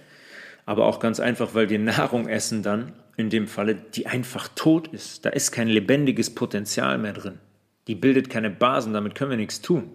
[0.67, 4.89] Aber auch ganz einfach, weil wir Nahrung essen dann, in dem Falle, die einfach tot
[4.89, 5.25] ist.
[5.25, 7.39] Da ist kein lebendiges Potenzial mehr drin.
[7.87, 9.91] Die bildet keine Basen, damit können wir nichts tun.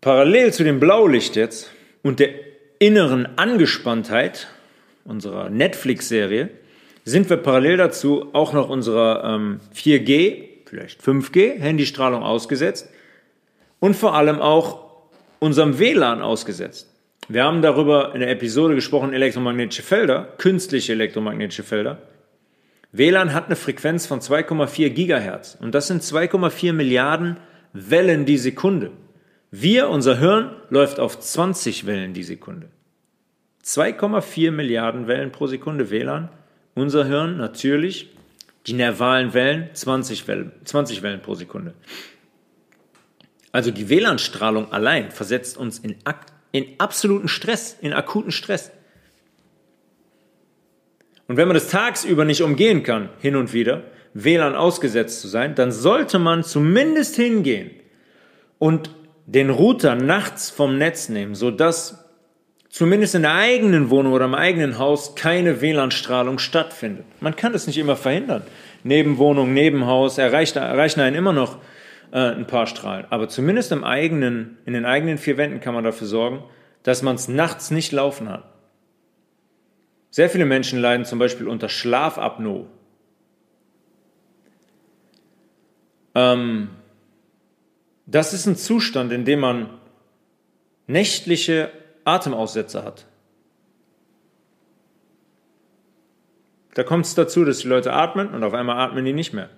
[0.00, 1.70] Parallel zu dem Blaulicht jetzt
[2.02, 2.30] und der
[2.78, 4.48] inneren Angespanntheit
[5.04, 6.50] unserer Netflix-Serie
[7.04, 12.88] sind wir parallel dazu auch noch unserer ähm, 4G, vielleicht 5G Handystrahlung ausgesetzt
[13.80, 14.88] und vor allem auch
[15.38, 16.88] unserem WLAN ausgesetzt.
[17.28, 21.98] Wir haben darüber in der Episode gesprochen, elektromagnetische Felder, künstliche elektromagnetische Felder.
[22.92, 27.36] WLAN hat eine Frequenz von 2,4 Gigahertz und das sind 2,4 Milliarden
[27.72, 28.92] Wellen die Sekunde.
[29.50, 32.68] Wir, unser Hirn, läuft auf 20 Wellen die Sekunde.
[33.64, 36.30] 2,4 Milliarden Wellen pro Sekunde WLAN.
[36.74, 38.10] Unser Hirn natürlich,
[38.66, 41.74] die nervalen Wellen, 20 Wellen, 20 Wellen pro Sekunde.
[43.52, 45.96] Also die WLAN-Strahlung allein versetzt uns in,
[46.52, 48.70] in absoluten Stress, in akuten Stress.
[51.26, 53.84] Und wenn man das tagsüber nicht umgehen kann, hin und wieder,
[54.14, 57.70] WLAN ausgesetzt zu sein, dann sollte man zumindest hingehen
[58.58, 58.90] und
[59.26, 62.04] den Router nachts vom Netz nehmen, sodass
[62.70, 67.04] zumindest in der eigenen Wohnung oder im eigenen Haus keine WLAN-Strahlung stattfindet.
[67.20, 68.42] Man kann das nicht immer verhindern.
[68.84, 71.58] Nebenwohnung, Nebenhaus erreicht, erreichen einen immer noch
[72.12, 73.06] äh, ein paar Strahlen.
[73.10, 76.42] Aber zumindest im eigenen, in den eigenen vier Wänden kann man dafür sorgen,
[76.82, 78.44] dass man es nachts nicht laufen hat.
[80.10, 82.66] Sehr viele Menschen leiden zum Beispiel unter Schlafapnoe.
[86.14, 86.70] Ähm,
[88.06, 89.68] das ist ein Zustand, in dem man
[90.86, 91.70] nächtliche
[92.04, 93.04] Atemaussetzer hat.
[96.74, 99.50] Da kommt es dazu, dass die Leute atmen und auf einmal atmen die nicht mehr.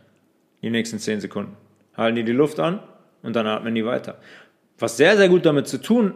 [0.63, 1.57] Die nächsten zehn Sekunden.
[2.01, 2.81] Halten die die Luft an
[3.23, 4.19] und dann atmen die weiter.
[4.79, 6.15] Was sehr, sehr gut damit zu tun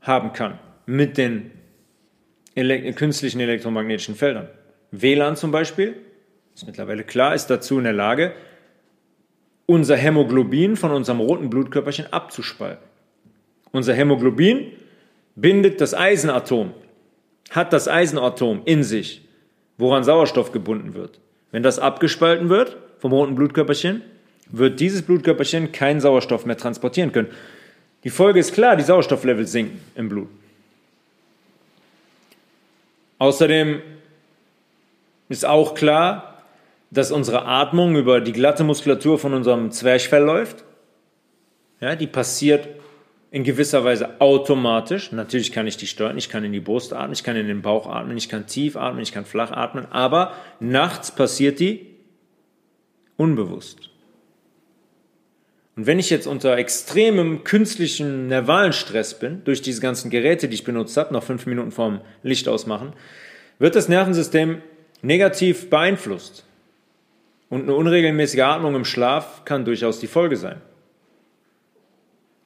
[0.00, 1.52] haben kann, mit den
[2.54, 4.48] ele künstlichen elektromagnetischen Feldern.
[4.90, 5.96] WLAN zum Beispiel,
[6.54, 8.32] ist mittlerweile klar, ist dazu in der Lage,
[9.66, 12.84] unser Hämoglobin von unserem roten Blutkörperchen abzuspalten.
[13.70, 14.72] Unser Hämoglobin
[15.34, 16.72] bindet das Eisenatom,
[17.50, 19.28] hat das Eisenatom in sich,
[19.78, 21.20] woran Sauerstoff gebunden wird.
[21.50, 24.02] Wenn das abgespalten wird vom roten Blutkörperchen,
[24.52, 27.28] wird dieses Blutkörperchen keinen Sauerstoff mehr transportieren können.
[28.04, 30.28] Die Folge ist klar, die Sauerstofflevel sinken im Blut.
[33.18, 33.80] Außerdem
[35.28, 36.42] ist auch klar,
[36.90, 40.64] dass unsere Atmung über die glatte Muskulatur von unserem Zwerchfell läuft.
[41.80, 42.68] Ja, die passiert
[43.30, 45.10] in gewisser Weise automatisch.
[45.12, 47.62] Natürlich kann ich die steuern, ich kann in die Brust atmen, ich kann in den
[47.62, 51.86] Bauch atmen, ich kann tief atmen, ich kann flach atmen, aber nachts passiert die
[53.16, 53.91] unbewusst.
[55.74, 60.54] Und wenn ich jetzt unter extremem künstlichen nervalen Stress bin, durch diese ganzen Geräte, die
[60.54, 62.92] ich benutzt habe, noch fünf Minuten vorm Licht ausmachen,
[63.58, 64.60] wird das Nervensystem
[65.00, 66.44] negativ beeinflusst.
[67.48, 70.60] Und eine unregelmäßige Atmung im Schlaf kann durchaus die Folge sein.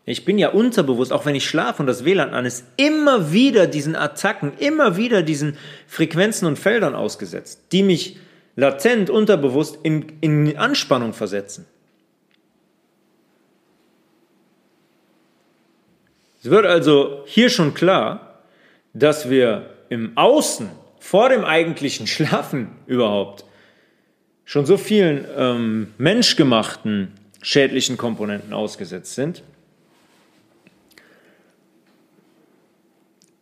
[0.04, 3.66] Ich bin ja unterbewusst, auch wenn ich schlafe und das WLAN an ist, immer wieder
[3.66, 5.58] diesen Attacken, immer wieder diesen
[5.88, 8.18] Frequenzen und Feldern ausgesetzt, die mich
[8.54, 11.66] latent unterbewusst in, in Anspannung versetzen.
[16.46, 18.38] Es wird also hier schon klar,
[18.94, 23.44] dass wir im Außen, vor dem eigentlichen Schlafen überhaupt,
[24.44, 27.10] schon so vielen ähm, menschgemachten
[27.42, 29.42] schädlichen Komponenten ausgesetzt sind,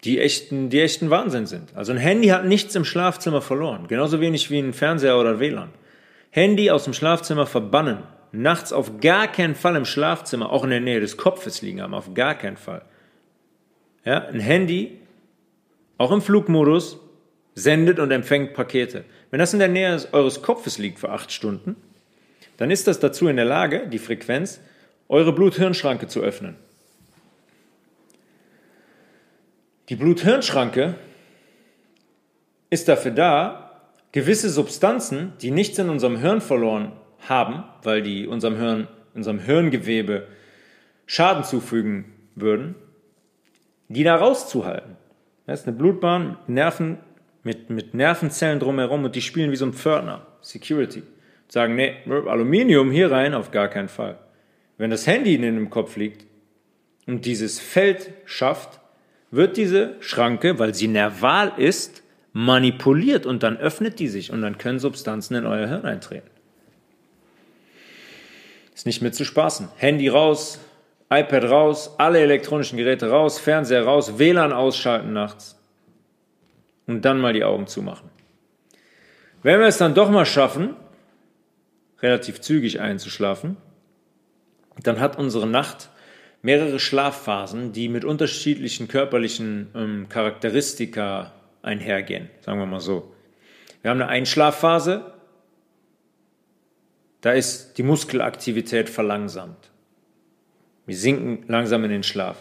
[0.04, 1.76] die echten, die echten Wahnsinn sind.
[1.76, 5.68] Also ein Handy hat nichts im Schlafzimmer verloren, genauso wenig wie ein Fernseher oder WLAN.
[6.30, 7.98] Handy aus dem Schlafzimmer verbannen,
[8.32, 11.92] nachts auf gar keinen Fall im Schlafzimmer, auch in der Nähe des Kopfes liegen haben,
[11.92, 12.80] auf gar keinen Fall.
[14.04, 14.98] Ja, ein Handy,
[15.96, 16.98] auch im Flugmodus,
[17.54, 19.04] sendet und empfängt Pakete.
[19.30, 21.76] Wenn das in der Nähe eures Kopfes liegt für acht Stunden,
[22.56, 24.60] dann ist das dazu in der Lage, die Frequenz,
[25.08, 26.56] eure Blut-Hirn-Schranke zu öffnen.
[29.88, 30.94] Die Blut-Hirn-Schranke
[32.70, 33.80] ist dafür da,
[34.12, 36.92] gewisse Substanzen, die nichts in unserem Hirn verloren
[37.28, 40.26] haben, weil die unserem Hirn, unserem Hirngewebe
[41.06, 42.74] Schaden zufügen würden,
[43.88, 44.96] die da rauszuhalten.
[45.46, 46.98] Das ist eine Blutbahn, Nerven,
[47.42, 51.02] mit, mit Nervenzellen drumherum und die spielen wie so ein Pförtner, Security.
[51.48, 54.18] Sagen, nee, Aluminium hier rein, auf gar keinen Fall.
[54.78, 56.24] Wenn das Handy in dem Kopf liegt
[57.06, 58.80] und dieses Feld schafft,
[59.30, 64.58] wird diese Schranke, weil sie nerval ist, manipuliert und dann öffnet die sich und dann
[64.58, 66.28] können Substanzen in euer Hirn eintreten.
[68.74, 69.68] Ist nicht mit zu spaßen.
[69.76, 70.58] Handy raus,
[71.10, 75.60] iPad raus, alle elektronischen Geräte raus, Fernseher raus, WLAN ausschalten nachts
[76.86, 78.10] und dann mal die Augen zumachen.
[79.42, 80.76] Wenn wir es dann doch mal schaffen,
[82.00, 83.56] relativ zügig einzuschlafen,
[84.82, 85.90] dann hat unsere Nacht
[86.42, 93.14] mehrere Schlafphasen, die mit unterschiedlichen körperlichen ähm, Charakteristika einhergehen, sagen wir mal so.
[93.82, 95.12] Wir haben eine Einschlafphase,
[97.20, 99.70] da ist die Muskelaktivität verlangsamt.
[100.86, 102.36] Wir sinken langsam in den Schlaf.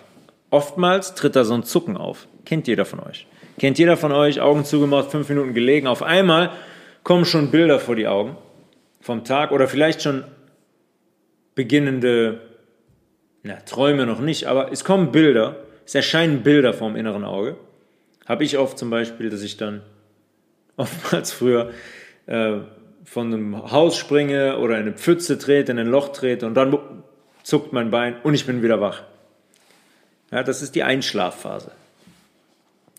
[0.50, 2.28] Oftmals tritt da so ein Zucken auf.
[2.46, 3.26] Kennt jeder von euch.
[3.58, 5.88] Kennt jeder von euch, Augen zugemacht, fünf Minuten gelegen.
[5.88, 6.52] Auf einmal
[7.04, 8.36] kommen schon Bilder vor die Augen
[9.00, 10.24] vom Tag oder vielleicht schon
[11.56, 12.42] beginnende,
[13.44, 17.58] na, Träume noch nicht, aber es kommen Bilder, es erscheinen Bilder vom inneren Auge.
[18.26, 19.82] Habe ich oft zum Beispiel, dass ich dann
[20.78, 21.72] oftmals früher
[22.26, 22.60] äh,
[23.04, 26.78] von einem Haus springe oder in eine Pfütze trete, in ein Loch trete und dann
[27.44, 29.04] zuckt mein Bein und ich bin wieder wach.
[30.32, 31.72] Ja, das ist die Einschlafphase.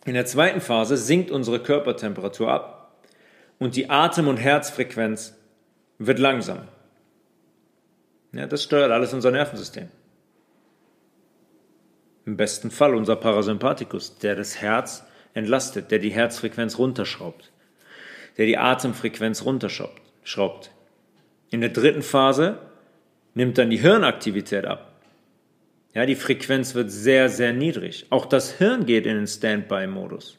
[0.05, 2.95] In der zweiten Phase sinkt unsere Körpertemperatur ab
[3.59, 5.35] und die Atem- und Herzfrequenz
[5.99, 6.69] wird langsam.
[8.33, 9.89] Ja, das steuert alles unser Nervensystem.
[12.27, 15.05] Im besten Fall unser Parasympathikus, der das Herz
[15.35, 17.53] entlastet, der die Herzfrequenz runterschraubt,
[18.37, 20.71] der die Atemfrequenz runterschraubt.
[21.51, 22.59] In der dritten Phase
[23.35, 24.93] nimmt dann die Hirnaktivität ab.
[25.95, 28.07] Ja, die Frequenz wird sehr, sehr niedrig.
[28.11, 30.39] Auch das Hirn geht in den Standby-Modus,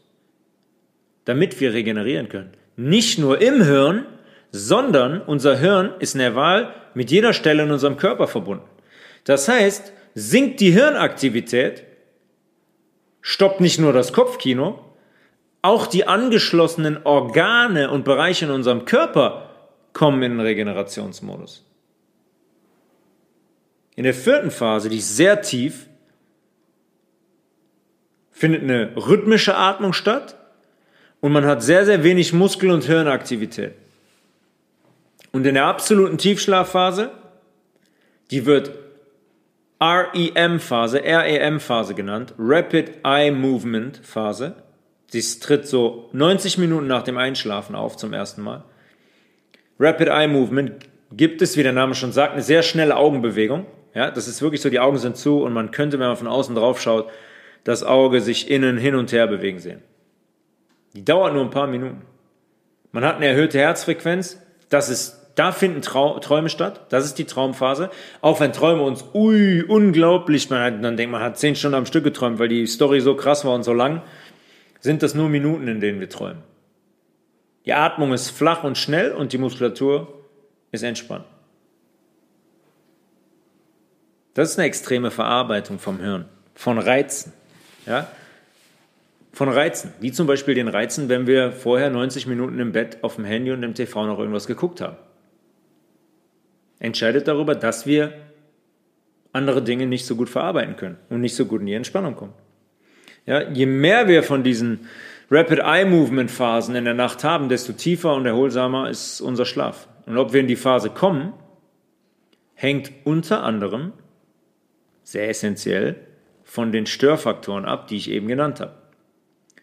[1.24, 2.52] damit wir regenerieren können.
[2.76, 4.06] Nicht nur im Hirn,
[4.52, 8.68] sondern unser Hirn ist nerval mit jeder Stelle in unserem Körper verbunden.
[9.24, 11.84] Das heißt, sinkt die Hirnaktivität,
[13.22, 14.80] stoppt nicht nur das Kopfkino,
[15.62, 19.50] auch die angeschlossenen Organe und Bereiche in unserem Körper
[19.94, 21.66] kommen in den Regenerationsmodus.
[23.96, 25.88] In der vierten Phase, die ist sehr tief,
[28.32, 30.38] findet eine rhythmische Atmung statt
[31.22, 33.74] und man hat sehr, sehr wenig Muskel- und Hirnaktivität.
[35.32, 37.12] Und in der absoluten Tiefschlafphase,
[38.32, 38.72] die wird
[39.82, 44.56] REM-Phase, REM-Phase genannt, Rapid Eye Movement Phase.
[45.08, 48.64] Sie tritt so 90 Minuten nach dem Einschlafen auf zum ersten Mal.
[49.80, 50.74] Rapid Eye Movement
[51.12, 53.66] gibt es, wie der Name schon sagt, eine sehr schnelle Augenbewegung.
[53.96, 56.28] Ja, das ist wirklich so, die Augen sind zu und man könnte, wenn man von
[56.28, 57.10] außen drauf schaut,
[57.64, 59.82] das Auge sich innen hin und her bewegen sehen.
[60.94, 62.04] Die dauert nur ein paar Minuten.
[62.92, 66.86] Man hat eine erhöhte Herzfrequenz, das ist da finden Trau Träume statt.
[66.90, 67.90] Das ist die Traumphase.
[68.22, 71.86] Auch wenn Träume uns, ui, unglaublich, man hat, dann denkt man, hat zehn Stunden am
[71.86, 74.02] Stück geträumt, weil die Story so krass war und so lang,
[74.80, 76.44] sind das nur Minuten, in denen wir träumen.
[77.66, 80.08] Die Atmung ist flach und schnell und die Muskulatur
[80.72, 81.26] ist entspannt.
[84.36, 87.34] Das ist eine extreme Verarbeitung vom Hirn, von Reizen.
[87.86, 88.08] Ja?
[89.32, 93.16] Von Reizen, wie zum Beispiel den Reizen, wenn wir vorher 90 Minuten im Bett auf
[93.16, 94.98] dem Handy und im TV noch irgendwas geguckt haben.
[96.80, 98.14] Entscheidet darüber, dass wir
[99.32, 102.34] andere Dinge nicht so gut verarbeiten können und nicht so gut in die Entspannung kommen.
[103.26, 104.88] Ja, je mehr wir von diesen
[105.32, 109.88] Rapid Eye Movement Phasen in der Nacht haben, desto tiefer und erholsamer ist unser Schlaf.
[110.06, 111.32] Und ob wir in die Phase kommen,
[112.54, 113.94] hängt unter anderem
[115.06, 115.96] sehr essentiell
[116.44, 118.74] von den Störfaktoren ab, die ich eben genannt habe.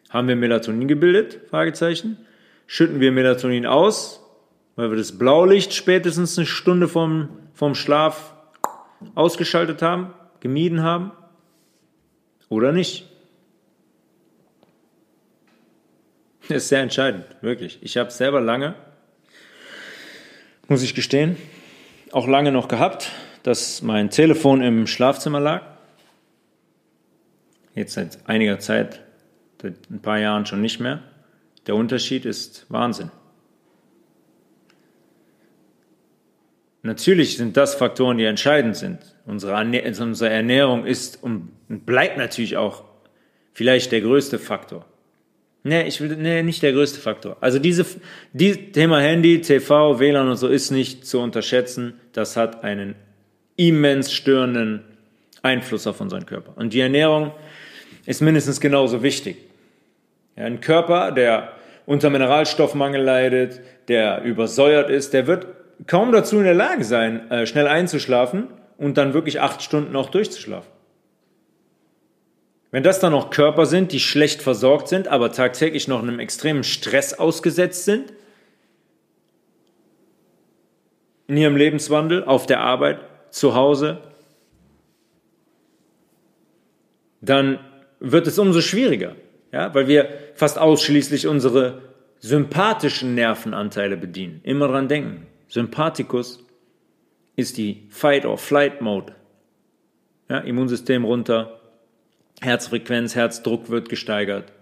[0.08, 1.40] Haben wir Melatonin gebildet?
[1.50, 2.16] Fragezeichen.
[2.66, 4.20] Schütten wir Melatonin aus,
[4.76, 8.34] weil wir das Blaulicht spätestens eine Stunde vom, vom Schlaf
[9.14, 11.10] ausgeschaltet haben, gemieden haben?
[12.48, 13.08] Oder nicht?
[16.48, 17.78] Das ist sehr entscheidend, wirklich.
[17.82, 18.74] Ich habe selber lange,
[20.68, 21.36] muss ich gestehen,
[22.12, 23.10] auch lange noch gehabt,
[23.42, 25.62] dass mein Telefon im Schlafzimmer lag.
[27.74, 29.00] Jetzt seit einiger Zeit,
[29.60, 31.02] seit ein paar Jahren schon nicht mehr.
[31.66, 33.10] Der Unterschied ist Wahnsinn.
[36.82, 38.98] natürlich sind das Faktoren, die entscheidend sind.
[39.24, 42.84] Unsere, unsere Ernährung ist und bleibt natürlich auch
[43.52, 44.84] vielleicht der größte Faktor.
[45.64, 47.36] Nee, ich will, nee, nicht der größte Faktor.
[47.40, 47.86] Also diese,
[48.32, 51.94] die Thema Handy, TV, WLAN und so ist nicht zu unterschätzen.
[52.12, 52.96] Das hat einen
[53.56, 54.82] immens störenden
[55.42, 56.52] Einfluss auf unseren Körper.
[56.56, 57.32] Und die Ernährung
[58.06, 59.36] ist mindestens genauso wichtig.
[60.36, 61.52] Ja, ein Körper, der
[61.86, 65.46] unter Mineralstoffmangel leidet, der übersäuert ist, der wird
[65.86, 68.48] kaum dazu in der Lage sein, äh, schnell einzuschlafen
[68.78, 70.70] und dann wirklich acht Stunden auch durchzuschlafen.
[72.70, 76.64] Wenn das dann noch Körper sind, die schlecht versorgt sind, aber tagtäglich noch einem extremen
[76.64, 78.12] Stress ausgesetzt sind,
[81.26, 83.00] in ihrem Lebenswandel, auf der Arbeit,
[83.32, 84.00] zu Hause,
[87.20, 87.58] dann
[87.98, 89.16] wird es umso schwieriger,
[89.52, 91.82] ja, weil wir fast ausschließlich unsere
[92.20, 94.40] sympathischen Nervenanteile bedienen.
[94.44, 95.26] Immer dran denken.
[95.48, 96.44] Sympathikus
[97.34, 99.14] ist die Fight-or-Flight-Mode.
[100.28, 101.60] Ja, Immunsystem runter,
[102.40, 104.52] Herzfrequenz, Herzdruck wird gesteigert.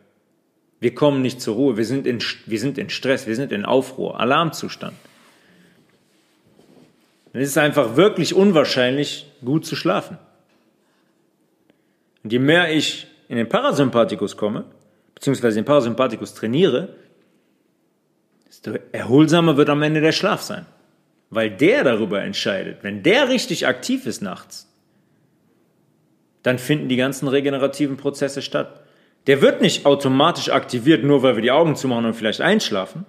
[0.81, 3.65] Wir kommen nicht zur Ruhe, wir sind in, wir sind in Stress, wir sind in
[3.65, 4.95] Aufruhr, Alarmzustand.
[7.33, 10.19] Dann ist es einfach wirklich unwahrscheinlich, gut zu schlafen.
[12.23, 14.65] Und je mehr ich in den Parasympathikus komme,
[15.15, 16.95] beziehungsweise den Parasympathikus trainiere,
[18.49, 20.67] desto erholsamer wird am Ende der Schlaf sein.
[21.31, 22.79] Weil der darüber entscheidet.
[22.83, 24.67] Wenn der richtig aktiv ist nachts,
[26.43, 28.81] dann finden die ganzen regenerativen Prozesse statt.
[29.27, 33.05] Der wird nicht automatisch aktiviert, nur weil wir die Augen zumachen und vielleicht einschlafen.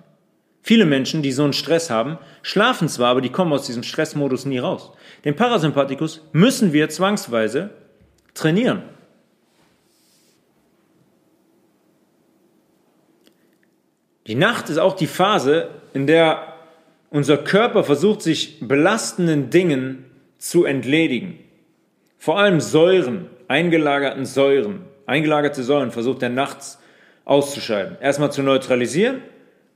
[0.64, 4.46] Viele Menschen, die so einen Stress haben, schlafen zwar, aber die kommen aus diesem Stressmodus
[4.46, 4.92] nie raus.
[5.26, 7.72] Den Parasympathikus müssen wir zwangsweise
[8.34, 8.84] trainieren.
[14.28, 16.54] Die Nacht ist auch die Phase, in der
[17.10, 20.06] unser Körper versucht, sich belastenden Dingen
[20.38, 21.40] zu entledigen.
[22.18, 26.80] Vor allem Säuren, eingelagerten Säuren, eingelagerte Säuren versucht er nachts
[27.26, 27.98] auszuscheiden.
[28.00, 29.24] Erstmal zu neutralisieren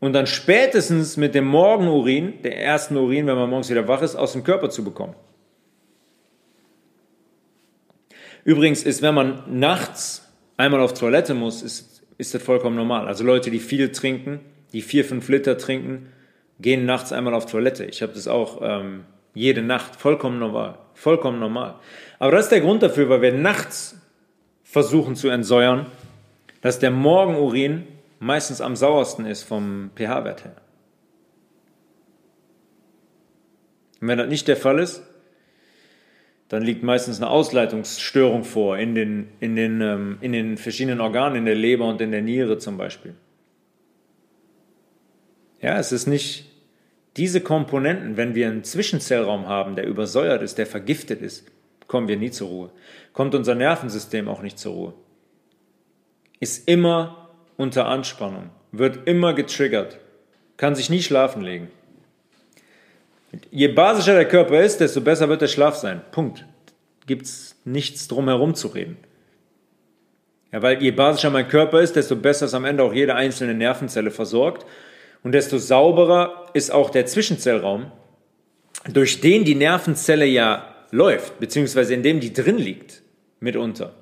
[0.05, 4.15] und dann spätestens mit dem Morgenurin, der ersten Urin, wenn man morgens wieder wach ist,
[4.15, 5.15] aus dem Körper zu bekommen.
[8.43, 13.07] Übrigens ist, wenn man nachts einmal auf Toilette muss, ist, ist das vollkommen normal.
[13.07, 14.41] Also Leute, die viel trinken,
[14.73, 16.09] die vier, fünf Liter trinken,
[16.59, 17.85] gehen nachts einmal auf Toilette.
[17.85, 21.79] Ich habe das auch ähm, jede Nacht, vollkommen normal, vollkommen normal.
[22.19, 23.99] Aber das ist der Grund dafür, weil wir nachts
[24.63, 25.87] versuchen zu entsäuern,
[26.61, 27.87] dass der Morgenurin
[28.25, 30.55] meistens am sauersten ist vom pH-Wert her.
[34.01, 35.03] Und wenn das nicht der Fall ist,
[36.49, 41.37] dann liegt meistens eine Ausleitungsstörung vor in den, in, den, ähm, in den verschiedenen Organen,
[41.37, 43.15] in der Leber und in der Niere zum Beispiel.
[45.61, 46.51] Ja, es ist nicht
[47.17, 51.47] diese Komponenten, wenn wir einen Zwischenzellraum haben, der übersäuert ist, der vergiftet ist,
[51.87, 52.71] kommen wir nie zur Ruhe.
[53.13, 54.93] Kommt unser Nervensystem auch nicht zur Ruhe.
[56.39, 57.24] Ist immer
[57.57, 59.99] unter Anspannung, wird immer getriggert,
[60.57, 61.69] kann sich nie schlafen legen.
[63.51, 66.01] Je basischer der Körper ist, desto besser wird der Schlaf sein.
[66.11, 66.45] Punkt.
[67.07, 68.97] Gibt es nichts drum herum zu reden.
[70.51, 73.53] Ja, weil je basischer mein Körper ist, desto besser ist am Ende auch jede einzelne
[73.53, 74.65] Nervenzelle versorgt
[75.23, 77.91] und desto sauberer ist auch der Zwischenzellraum,
[78.91, 83.01] durch den die Nervenzelle ja läuft, beziehungsweise in dem die drin liegt,
[83.39, 83.93] mitunter.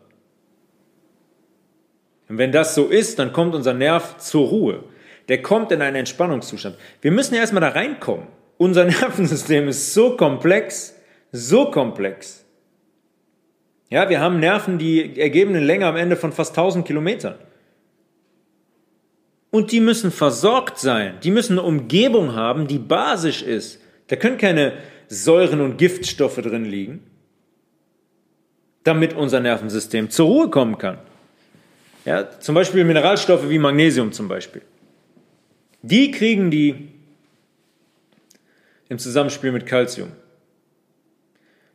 [2.33, 4.85] Und wenn das so ist, dann kommt unser Nerv zur Ruhe.
[5.29, 6.75] Der kommt in einen Entspannungszustand.
[6.99, 8.25] Wir müssen ja erstmal da reinkommen.
[8.57, 10.95] Unser Nervensystem ist so komplex,
[11.31, 12.43] so komplex.
[13.91, 17.35] Ja, wir haben Nerven, die ergeben eine Länge am Ende von fast 1000 Kilometern.
[19.51, 21.19] Und die müssen versorgt sein.
[21.21, 23.79] Die müssen eine Umgebung haben, die basisch ist.
[24.07, 24.73] Da können keine
[25.07, 27.03] Säuren und Giftstoffe drin liegen,
[28.83, 30.97] damit unser Nervensystem zur Ruhe kommen kann.
[32.05, 34.61] Ja, zum Beispiel Mineralstoffe wie Magnesium zum Beispiel.
[35.81, 36.89] Die kriegen die
[38.89, 40.11] im Zusammenspiel mit Calcium.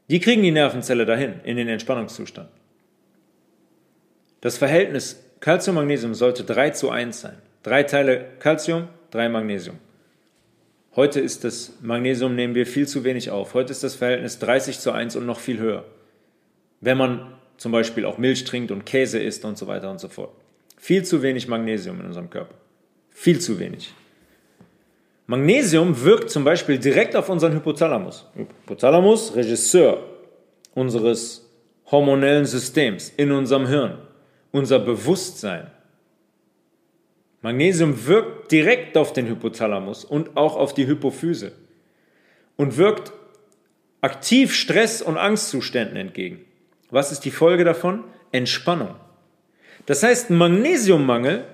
[0.08, 2.48] Die kriegen die Nervenzelle dahin, in den Entspannungszustand.
[4.40, 7.36] Das Verhältnis Calcium-Magnesium sollte 3 zu 1 sein.
[7.62, 9.78] Drei Teile Calcium, drei Magnesium.
[10.96, 13.54] Heute ist das Magnesium nehmen wir viel zu wenig auf.
[13.54, 15.84] Heute ist das Verhältnis 30 zu 1 und noch viel höher.
[16.80, 20.08] Wenn man zum Beispiel auch Milch trinkt und Käse isst und so weiter und so
[20.08, 20.32] fort.
[20.78, 22.54] Viel zu wenig Magnesium in unserem Körper.
[23.10, 23.92] Viel zu wenig.
[25.26, 28.26] Magnesium wirkt zum Beispiel direkt auf unseren Hypothalamus.
[28.34, 30.02] Hypothalamus, Regisseur
[30.74, 31.46] unseres
[31.90, 33.98] hormonellen Systems in unserem Hirn.
[34.52, 35.70] Unser Bewusstsein.
[37.42, 41.52] Magnesium wirkt direkt auf den Hypothalamus und auch auf die Hypophyse
[42.56, 43.12] und wirkt
[44.00, 46.44] aktiv Stress- und Angstzuständen entgegen.
[46.90, 48.04] Was ist die Folge davon?
[48.32, 48.94] Entspannung.
[49.86, 51.44] Das heißt, Magnesiummangel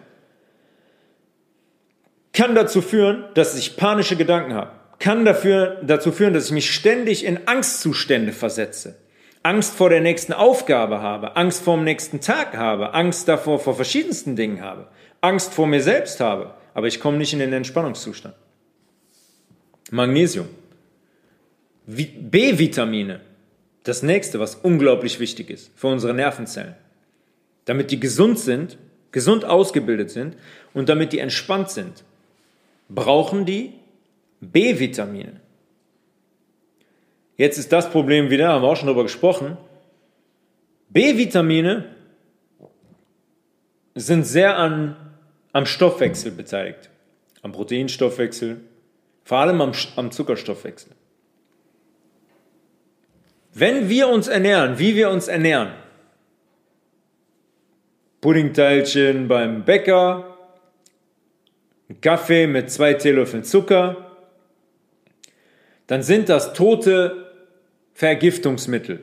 [2.32, 6.74] kann dazu führen, dass ich panische Gedanken habe, kann dafür, dazu führen, dass ich mich
[6.74, 8.97] ständig in Angstzustände versetze,
[9.43, 13.76] Angst vor der nächsten Aufgabe habe, Angst vor dem nächsten Tag habe, Angst davor vor
[13.76, 14.89] verschiedensten Dingen habe,
[15.20, 18.35] Angst vor mir selbst habe, aber ich komme nicht in den Entspannungszustand.
[19.91, 20.49] Magnesium.
[21.87, 23.20] B-Vitamine.
[23.85, 26.74] Das nächste, was unglaublich wichtig ist für unsere Nervenzellen.
[27.66, 28.78] Damit die gesund sind,
[29.12, 30.37] gesund ausgebildet sind
[30.72, 32.03] und damit die entspannt sind,
[32.89, 33.74] brauchen die
[34.41, 35.41] B-Vitamine.
[37.37, 39.57] Jetzt ist das Problem wieder, haben wir auch schon darüber gesprochen.
[40.89, 41.85] B-Vitamine
[43.95, 44.97] sind sehr an,
[45.53, 46.91] am Stoffwechsel beteiligt.
[47.43, 48.61] Am Proteinstoffwechsel,
[49.24, 50.93] vor allem am, am Zuckerstoffwechsel.
[53.55, 55.70] Wenn wir uns ernähren, wie wir uns ernähren,
[58.20, 60.36] Puddingteilchen beim Bäcker,
[62.00, 64.11] Kaffee mit zwei Teelöffeln Zucker,
[65.86, 67.32] dann sind das tote
[67.92, 69.00] Vergiftungsmittel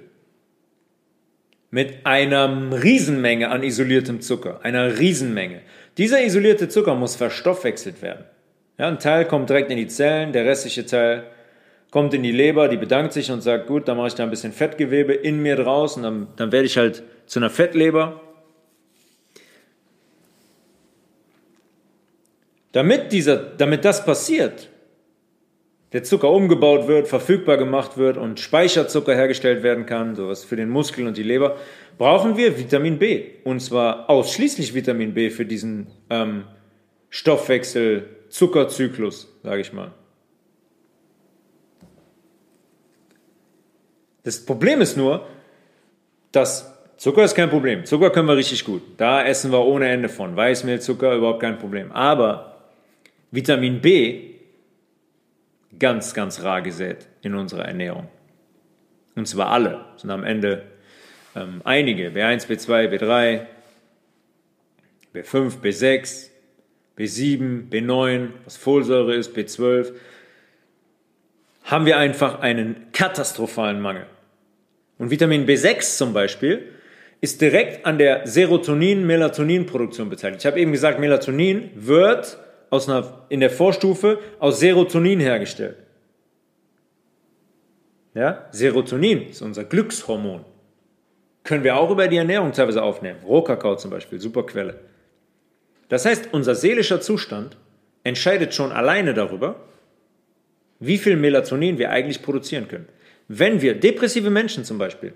[1.70, 5.62] mit einer Riesenmenge an isoliertem Zucker, einer Riesenmenge.
[5.98, 8.26] Dieser isolierte Zucker muss verstoffwechselt werden.
[8.78, 11.24] Ja, ein Teil kommt direkt in die Zellen, der restliche Teil
[11.92, 14.32] kommt in die Leber, die bedankt sich und sagt, gut, dann mache ich da ein
[14.32, 18.22] bisschen Fettgewebe in mir draus und dann, dann werde ich halt zu einer Fettleber.
[22.72, 24.70] Damit, dieser, damit das passiert,
[25.92, 30.70] der Zucker umgebaut wird, verfügbar gemacht wird und Speicherzucker hergestellt werden kann, sowas für den
[30.70, 31.58] Muskel und die Leber,
[31.98, 33.26] brauchen wir Vitamin B.
[33.44, 36.46] Und zwar ausschließlich Vitamin B für diesen ähm,
[37.10, 39.92] Stoffwechsel-Zuckerzyklus, sage ich mal.
[44.24, 45.28] Das Problem ist nur,
[46.32, 47.86] dass Zucker ist kein Problem.
[47.86, 48.84] Zucker können wir richtig gut.
[48.98, 50.36] Da essen wir ohne Ende von.
[50.36, 51.92] Weißmehlzucker überhaupt kein Problem.
[51.92, 52.70] Aber
[53.32, 54.36] Vitamin B
[55.80, 58.08] ganz, ganz rar gesät in unserer Ernährung.
[59.16, 59.84] Und zwar alle.
[59.98, 60.64] Sind am Ende
[61.36, 62.10] ähm, einige.
[62.10, 63.48] B1, B2, B3,
[65.16, 66.30] B5, B6,
[66.98, 69.94] B7, B9, was Folsäure ist, B12
[71.64, 74.06] haben wir einfach einen katastrophalen Mangel.
[74.98, 76.70] Und Vitamin B6 zum Beispiel
[77.22, 80.42] ist direkt an der Serotonin-Melatonin-Produktion beteiligt.
[80.42, 82.38] Ich habe eben gesagt, Melatonin wird
[82.72, 85.78] aus einer, in der Vorstufe aus Serotonin hergestellt.
[88.14, 88.48] Ja?
[88.52, 90.46] Serotonin ist unser Glückshormon.
[91.44, 93.20] Können wir auch über die Ernährung teilweise aufnehmen.
[93.26, 94.80] Rohkakao zum Beispiel, super Quelle.
[95.90, 97.58] Das heißt, unser seelischer Zustand
[98.04, 99.56] entscheidet schon alleine darüber,
[100.82, 102.88] wie viel Melatonin wir eigentlich produzieren können.
[103.30, 105.14] Wenn wir depressive Menschen zum Beispiel,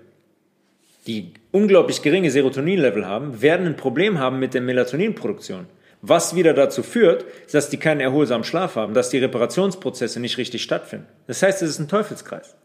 [1.06, 5.66] die unglaublich geringe Serotoninlevel haben, werden ein Problem haben mit der Melatoninproduktion.
[6.02, 10.62] Was wieder dazu führt, dass die keinen erholsamen Schlaf haben, dass die Reparationsprozesse nicht richtig
[10.62, 11.06] stattfinden.
[11.26, 12.56] Das heißt, es ist ein Teufelskreis.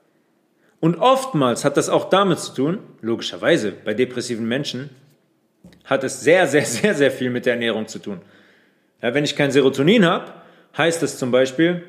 [0.79, 4.89] Und oftmals hat das auch damit zu tun, logischerweise bei depressiven Menschen,
[5.85, 8.21] hat es sehr, sehr, sehr, sehr viel mit der Ernährung zu tun.
[9.01, 10.33] Ja, wenn ich kein Serotonin habe,
[10.77, 11.83] heißt es zum Beispiel,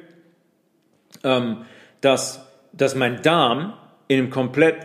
[1.24, 1.58] ähm,
[2.00, 3.74] dass, dass mein Darm
[4.08, 4.76] in einem komplett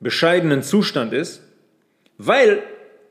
[0.00, 1.42] bescheidenen Zustand ist,
[2.18, 2.62] weil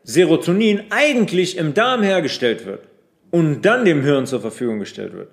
[0.04, 2.88] Serotonin eigentlich im Darm hergestellt wird
[3.32, 5.30] und dann dem Hirn zur Verfügung gestellt wird.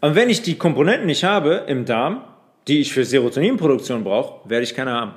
[0.00, 2.24] Aber wenn ich die Komponenten nicht habe im Darm,
[2.66, 5.14] die ich für Serotoninproduktion brauche, werde ich keine haben.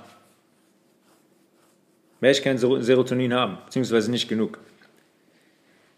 [2.20, 4.60] Werde ich kein Serotonin haben, beziehungsweise nicht genug.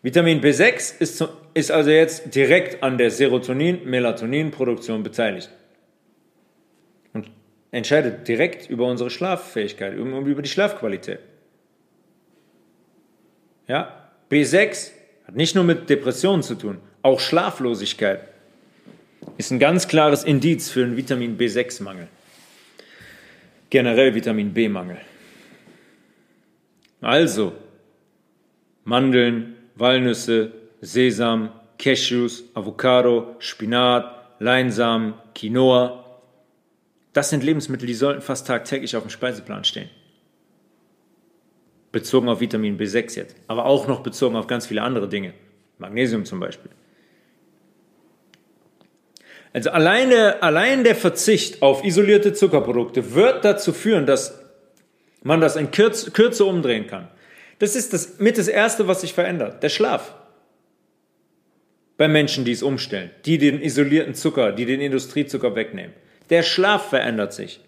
[0.01, 5.58] Vitamin B6 ist, ist also jetzt direkt an der Serotonin-Melatonin-Produktion beteiligt und
[7.71, 11.19] entscheidet direkt über unsere Schlaffähigkeit, über die Schlafqualität.
[13.67, 14.91] Ja, B6
[15.27, 18.21] hat nicht nur mit Depressionen zu tun, auch Schlaflosigkeit
[19.37, 22.07] ist ein ganz klares Indiz für einen Vitamin B6-Mangel.
[23.69, 24.97] Generell Vitamin B-Mangel.
[27.01, 27.53] Also,
[28.83, 30.51] Mandeln, Walnüsse,
[30.81, 36.08] Sesam, Cashews, Avocado, Spinat, Leinsamen, Quinoa,
[37.19, 39.89] das sind Lebensmittel, die sollten fast tagtäglich auf dem Speiseplan stehen.
[41.91, 45.33] Bezogen auf Vitamin B6 jetzt, aber auch noch bezogen auf ganz viele andere Dinge.
[45.79, 46.71] Magnesium zum Beispiel.
[49.51, 54.39] Also alleine, allein der Verzicht auf isolierte Zuckerprodukte wird dazu führen, dass
[55.21, 57.09] man das in Kürze, Kürze umdrehen kann.
[57.57, 59.61] Das ist das, mit das Erste, was sich verändert.
[59.61, 60.15] Der Schlaf.
[61.97, 65.93] Bei Menschen, die es umstellen, die den isolierten Zucker, die den Industriezucker wegnehmen.
[66.29, 67.61] Der Schlaf verändert sich.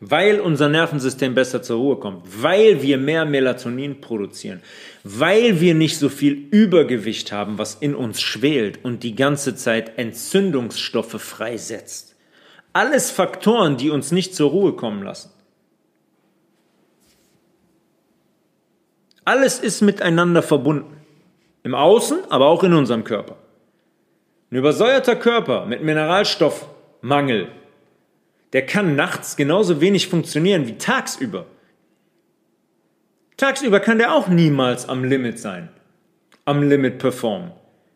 [0.00, 4.62] weil unser Nervensystem besser zur Ruhe kommt, weil wir mehr Melatonin produzieren,
[5.02, 9.98] weil wir nicht so viel Übergewicht haben, was in uns schwelt und die ganze Zeit
[9.98, 12.14] Entzündungsstoffe freisetzt.
[12.72, 15.30] Alles Faktoren, die uns nicht zur Ruhe kommen lassen.
[19.24, 20.96] Alles ist miteinander verbunden.
[21.64, 23.36] Im Außen, aber auch in unserem Körper.
[24.50, 27.48] Ein übersäuerter Körper mit Mineralstoffmangel,
[28.54, 31.44] der kann nachts genauso wenig funktionieren wie tagsüber.
[33.36, 35.68] Tagsüber kann der auch niemals am Limit sein,
[36.46, 37.52] am Limit performen.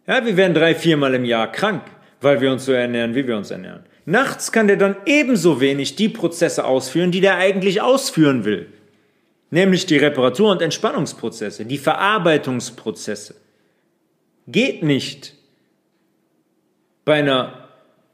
[0.06, 1.84] Ja, wir werden drei, viermal im Jahr krank,
[2.20, 3.84] weil wir uns so ernähren, wie wir uns ernähren.
[4.04, 8.68] Nachts kann der dann ebenso wenig die Prozesse ausführen, die der eigentlich ausführen will.
[9.50, 13.36] Nämlich die Reparatur- und Entspannungsprozesse, die Verarbeitungsprozesse.
[14.48, 15.34] Geht nicht
[17.04, 17.68] bei einer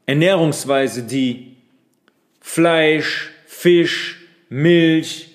[0.05, 1.57] Ernährungsweise, die
[2.41, 4.19] Fleisch, Fisch,
[4.49, 5.29] Milch,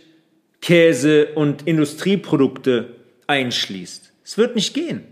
[0.61, 2.97] Käse und Industrieprodukte
[3.27, 4.13] einschließt.
[4.25, 5.05] Es wird nicht gehen.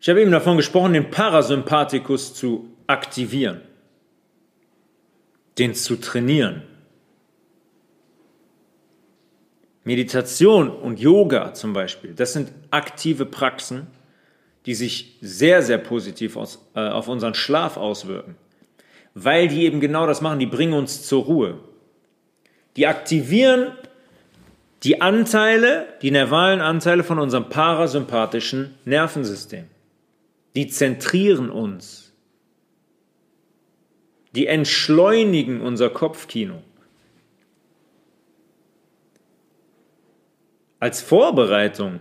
[0.00, 3.60] Ich habe eben davon gesprochen, den Parasympathikus zu aktivieren,
[5.58, 6.62] den zu trainieren.
[9.86, 13.86] Meditation und Yoga zum Beispiel, das sind aktive Praxen,
[14.66, 18.34] die sich sehr, sehr positiv aus, äh, auf unseren Schlaf auswirken.
[19.14, 21.60] Weil die eben genau das machen, die bringen uns zur Ruhe.
[22.74, 23.72] Die aktivieren
[24.82, 29.66] die Anteile, die nervalen Anteile von unserem parasympathischen Nervensystem.
[30.56, 32.12] Die zentrieren uns.
[34.34, 36.62] Die entschleunigen unser Kopfkino.
[40.86, 41.98] Als Vorbereitung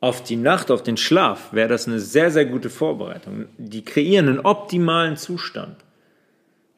[0.00, 3.46] auf die Nacht, auf den Schlaf, wäre das eine sehr, sehr gute Vorbereitung.
[3.56, 5.76] Die kreieren einen optimalen Zustand,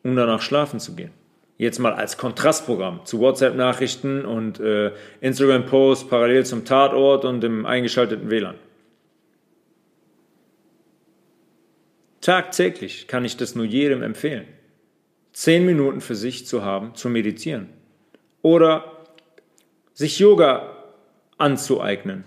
[0.02, 1.12] um danach schlafen zu gehen.
[1.56, 4.92] Jetzt mal als Kontrastprogramm zu WhatsApp-Nachrichten und äh,
[5.22, 8.56] Instagram-Posts parallel zum Tatort und dem eingeschalteten WLAN.
[12.20, 14.44] Tagtäglich kann ich das nur jedem empfehlen.
[15.32, 17.70] Zehn Minuten für sich zu haben, zu meditieren.
[18.42, 18.97] Oder
[19.98, 20.76] sich Yoga
[21.38, 22.22] anzueignen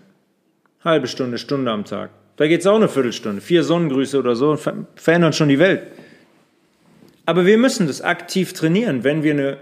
[0.83, 2.11] halbe Stunde, Stunde am Tag.
[2.35, 3.41] Da geht es auch eine Viertelstunde.
[3.41, 4.57] Vier Sonnengrüße oder so
[4.95, 5.87] verändern schon die Welt.
[7.25, 9.57] Aber wir müssen das aktiv trainieren, wenn wir eine,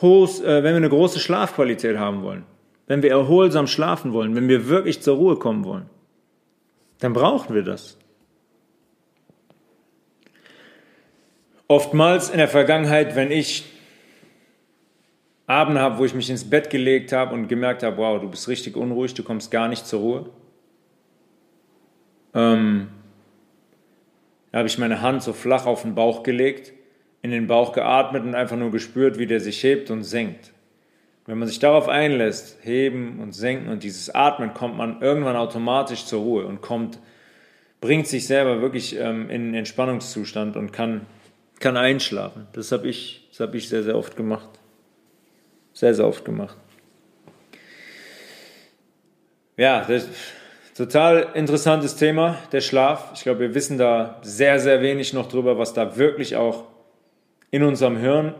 [0.00, 2.44] hohes, äh, wenn wir eine große Schlafqualität haben wollen.
[2.86, 5.88] Wenn wir erholsam schlafen wollen, wenn wir wirklich zur Ruhe kommen wollen.
[6.98, 7.96] Dann brauchen wir das.
[11.68, 13.64] Oftmals in der Vergangenheit, wenn ich
[15.52, 18.48] Abende habe, wo ich mich ins Bett gelegt habe und gemerkt habe, wow, du bist
[18.48, 20.26] richtig unruhig, du kommst gar nicht zur Ruhe.
[22.34, 22.88] Ähm,
[24.50, 26.72] da habe ich meine Hand so flach auf den Bauch gelegt,
[27.20, 30.52] in den Bauch geatmet und einfach nur gespürt, wie der sich hebt und senkt.
[31.26, 36.06] Wenn man sich darauf einlässt, heben und senken und dieses Atmen, kommt man irgendwann automatisch
[36.06, 36.98] zur Ruhe und kommt,
[37.80, 41.02] bringt sich selber wirklich ähm, in einen Entspannungszustand und kann,
[41.60, 42.46] kann einschlafen.
[42.54, 44.48] Das habe ich, hab ich sehr, sehr oft gemacht.
[45.72, 46.56] Sehr, sehr oft gemacht.
[49.56, 49.86] Ja,
[50.76, 53.10] total interessantes Thema, der Schlaf.
[53.14, 56.64] Ich glaube, wir wissen da sehr, sehr wenig noch drüber, was da wirklich auch
[57.50, 58.34] in unserem Hirn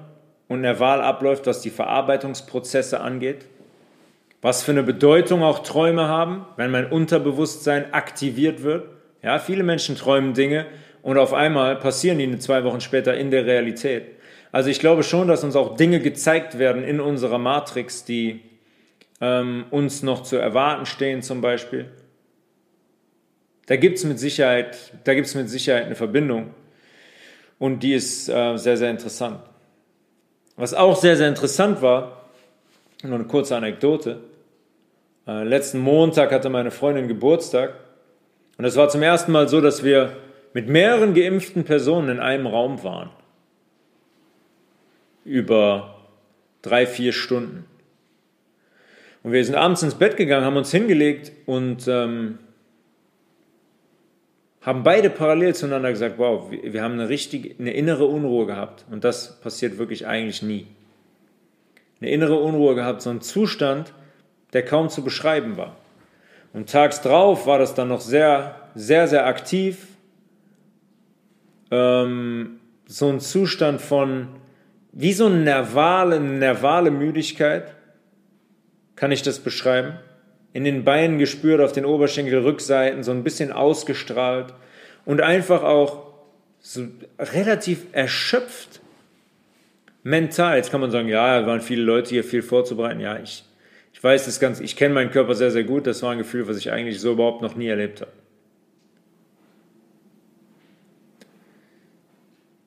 [0.49, 3.47] und in der Wahl abläuft, was die Verarbeitungsprozesse angeht.
[4.41, 8.89] Was für eine Bedeutung auch Träume haben, wenn mein Unterbewusstsein aktiviert wird.
[9.22, 10.66] Ja, viele Menschen träumen Dinge
[11.03, 14.07] und auf einmal passieren die zwei Wochen später in der Realität.
[14.53, 18.43] Also ich glaube schon, dass uns auch Dinge gezeigt werden in unserer Matrix, die
[19.23, 21.91] ähm, uns noch zu erwarten stehen zum Beispiel.
[23.67, 26.55] Da gibt es mit Sicherheit, mit Sicherheit eine Verbindung
[27.59, 29.41] und die ist äh, sehr, sehr interessant.
[30.57, 32.27] Was auch sehr, sehr interessant war,
[33.03, 34.21] nur eine kurze Anekdote.
[35.27, 37.73] Äh, letzten Montag hatte meine Freundin Geburtstag
[38.59, 40.15] und es war zum ersten Mal so, dass wir
[40.53, 43.09] mit mehreren geimpften Personen in einem Raum waren
[45.25, 46.09] über
[46.62, 47.64] drei, vier Stunden.
[49.23, 52.39] Und wir sind abends ins Bett gegangen, haben uns hingelegt und ähm,
[54.62, 58.85] haben beide parallel zueinander gesagt, wow, wir, haben eine richtige, eine innere Unruhe gehabt.
[58.91, 60.66] Und das passiert wirklich eigentlich nie.
[62.01, 63.93] Eine innere Unruhe gehabt, so ein Zustand,
[64.53, 65.77] der kaum zu beschreiben war.
[66.53, 69.87] Und tags drauf war das dann noch sehr, sehr, sehr aktiv.
[71.70, 74.29] Ähm, so ein Zustand von,
[74.93, 77.74] wie so eine nervale, nervale Müdigkeit,
[78.95, 79.95] kann ich das beschreiben.
[80.53, 84.53] In den Beinen gespürt, auf den Oberschenkelrückseiten, so ein bisschen ausgestrahlt
[85.07, 86.12] und einfach auch
[86.61, 86.86] so
[87.18, 88.80] relativ erschöpft.
[90.03, 90.57] Mental.
[90.57, 93.01] Jetzt kann man sagen, ja, waren viele Leute hier, viel vorzubereiten.
[93.01, 93.45] Ja, ich,
[93.93, 95.86] ich weiß das Ganze, ich kenne meinen Körper sehr, sehr gut.
[95.86, 98.11] Das war ein Gefühl, was ich eigentlich so überhaupt noch nie erlebt habe.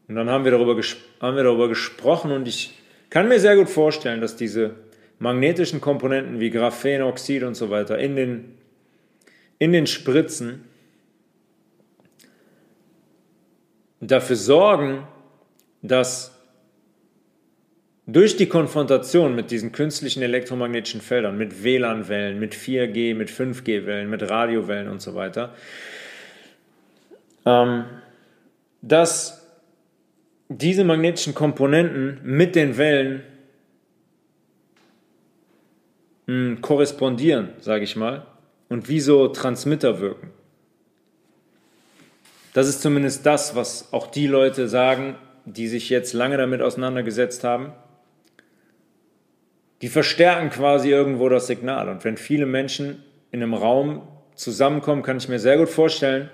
[0.07, 0.79] Und dann haben wir darüber,
[1.19, 2.77] haben wir darüber gesprochen und ich
[3.09, 4.75] kann mir sehr gut vorstellen, dass diese
[5.19, 8.57] magnetischen Komponenten wie Graphenoxid und so weiter in den,
[9.57, 10.65] in den Spritzen
[14.01, 15.07] dafür sorgen,
[15.81, 16.31] dass
[18.07, 24.29] durch die Konfrontation mit diesen künstlichen elektromagnetischen Feldern, mit WLAN-Wellen, mit 4G, mit 5G-Wellen, mit
[24.29, 25.55] Radiowellen und so weiter,
[27.45, 27.85] ähm,
[28.81, 29.44] dass
[30.49, 33.23] diese magnetischen Komponenten mit den Wellen
[36.27, 38.25] hm, korrespondieren, sage ich mal,
[38.69, 40.31] und wie so Transmitter wirken.
[42.53, 45.15] Das ist zumindest das, was auch die Leute sagen,
[45.45, 47.73] die sich jetzt lange damit auseinandergesetzt haben.
[49.81, 51.89] Die verstärken quasi irgendwo das Signal.
[51.89, 56.29] Und wenn viele Menschen in einem Raum zusammenkommen, kann ich mir sehr gut vorstellen,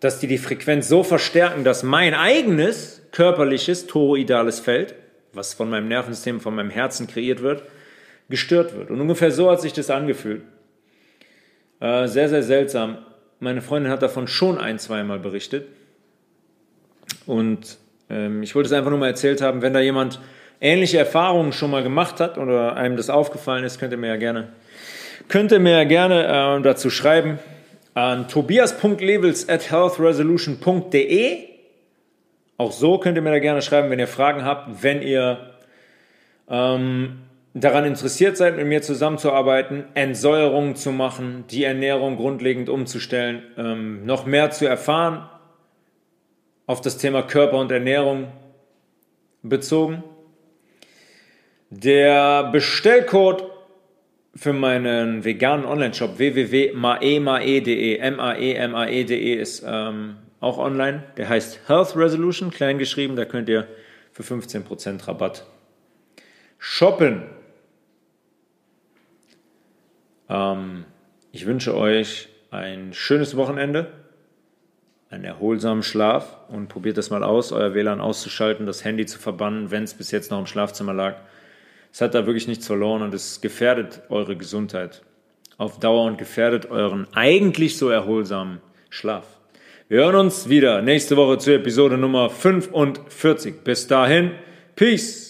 [0.00, 4.94] dass die die Frequenz so verstärken, dass mein eigenes körperliches toroidales Feld,
[5.32, 7.62] was von meinem Nervensystem, von meinem Herzen kreiert wird,
[8.30, 8.90] gestört wird.
[8.90, 10.42] Und ungefähr so hat sich das angefühlt.
[11.80, 12.98] Äh, sehr, sehr seltsam.
[13.40, 15.68] Meine Freundin hat davon schon ein, zweimal berichtet.
[17.26, 17.78] Und
[18.08, 20.20] ähm, ich wollte es einfach nur mal erzählt haben, wenn da jemand
[20.60, 24.16] ähnliche Erfahrungen schon mal gemacht hat oder einem das aufgefallen ist, könnt ihr mir ja
[24.16, 24.48] gerne,
[25.28, 27.38] könnt ihr mir ja gerne äh, dazu schreiben
[28.00, 31.48] an tobias.levels at healthresolution.de.
[32.56, 35.54] Auch so könnt ihr mir da gerne schreiben, wenn ihr Fragen habt, wenn ihr
[36.48, 37.18] ähm,
[37.52, 44.24] daran interessiert seid, mit mir zusammenzuarbeiten, Entsäuerungen zu machen, die Ernährung grundlegend umzustellen, ähm, noch
[44.24, 45.28] mehr zu erfahren
[46.66, 48.28] auf das Thema Körper und Ernährung
[49.42, 50.04] bezogen.
[51.68, 53.44] Der Bestellcode
[54.34, 61.04] für meinen veganen Online-Shop www.maemae.de, M-A-E-M-A-E.de ist ähm, auch online.
[61.16, 63.16] Der heißt Health Resolution, klein geschrieben.
[63.16, 63.66] Da könnt ihr
[64.12, 65.46] für 15% Rabatt
[66.58, 67.22] shoppen.
[70.28, 70.84] Ähm,
[71.32, 73.92] ich wünsche euch ein schönes Wochenende,
[75.10, 79.70] einen erholsamen Schlaf und probiert das mal aus, euer WLAN auszuschalten, das Handy zu verbannen,
[79.70, 81.16] wenn es bis jetzt noch im Schlafzimmer lag.
[81.92, 85.02] Es hat da wirklich nichts verloren und es gefährdet eure Gesundheit
[85.58, 89.26] auf Dauer und gefährdet euren eigentlich so erholsamen Schlaf.
[89.88, 93.62] Wir hören uns wieder nächste Woche zur Episode Nummer 45.
[93.64, 94.32] Bis dahin,
[94.76, 95.29] Peace!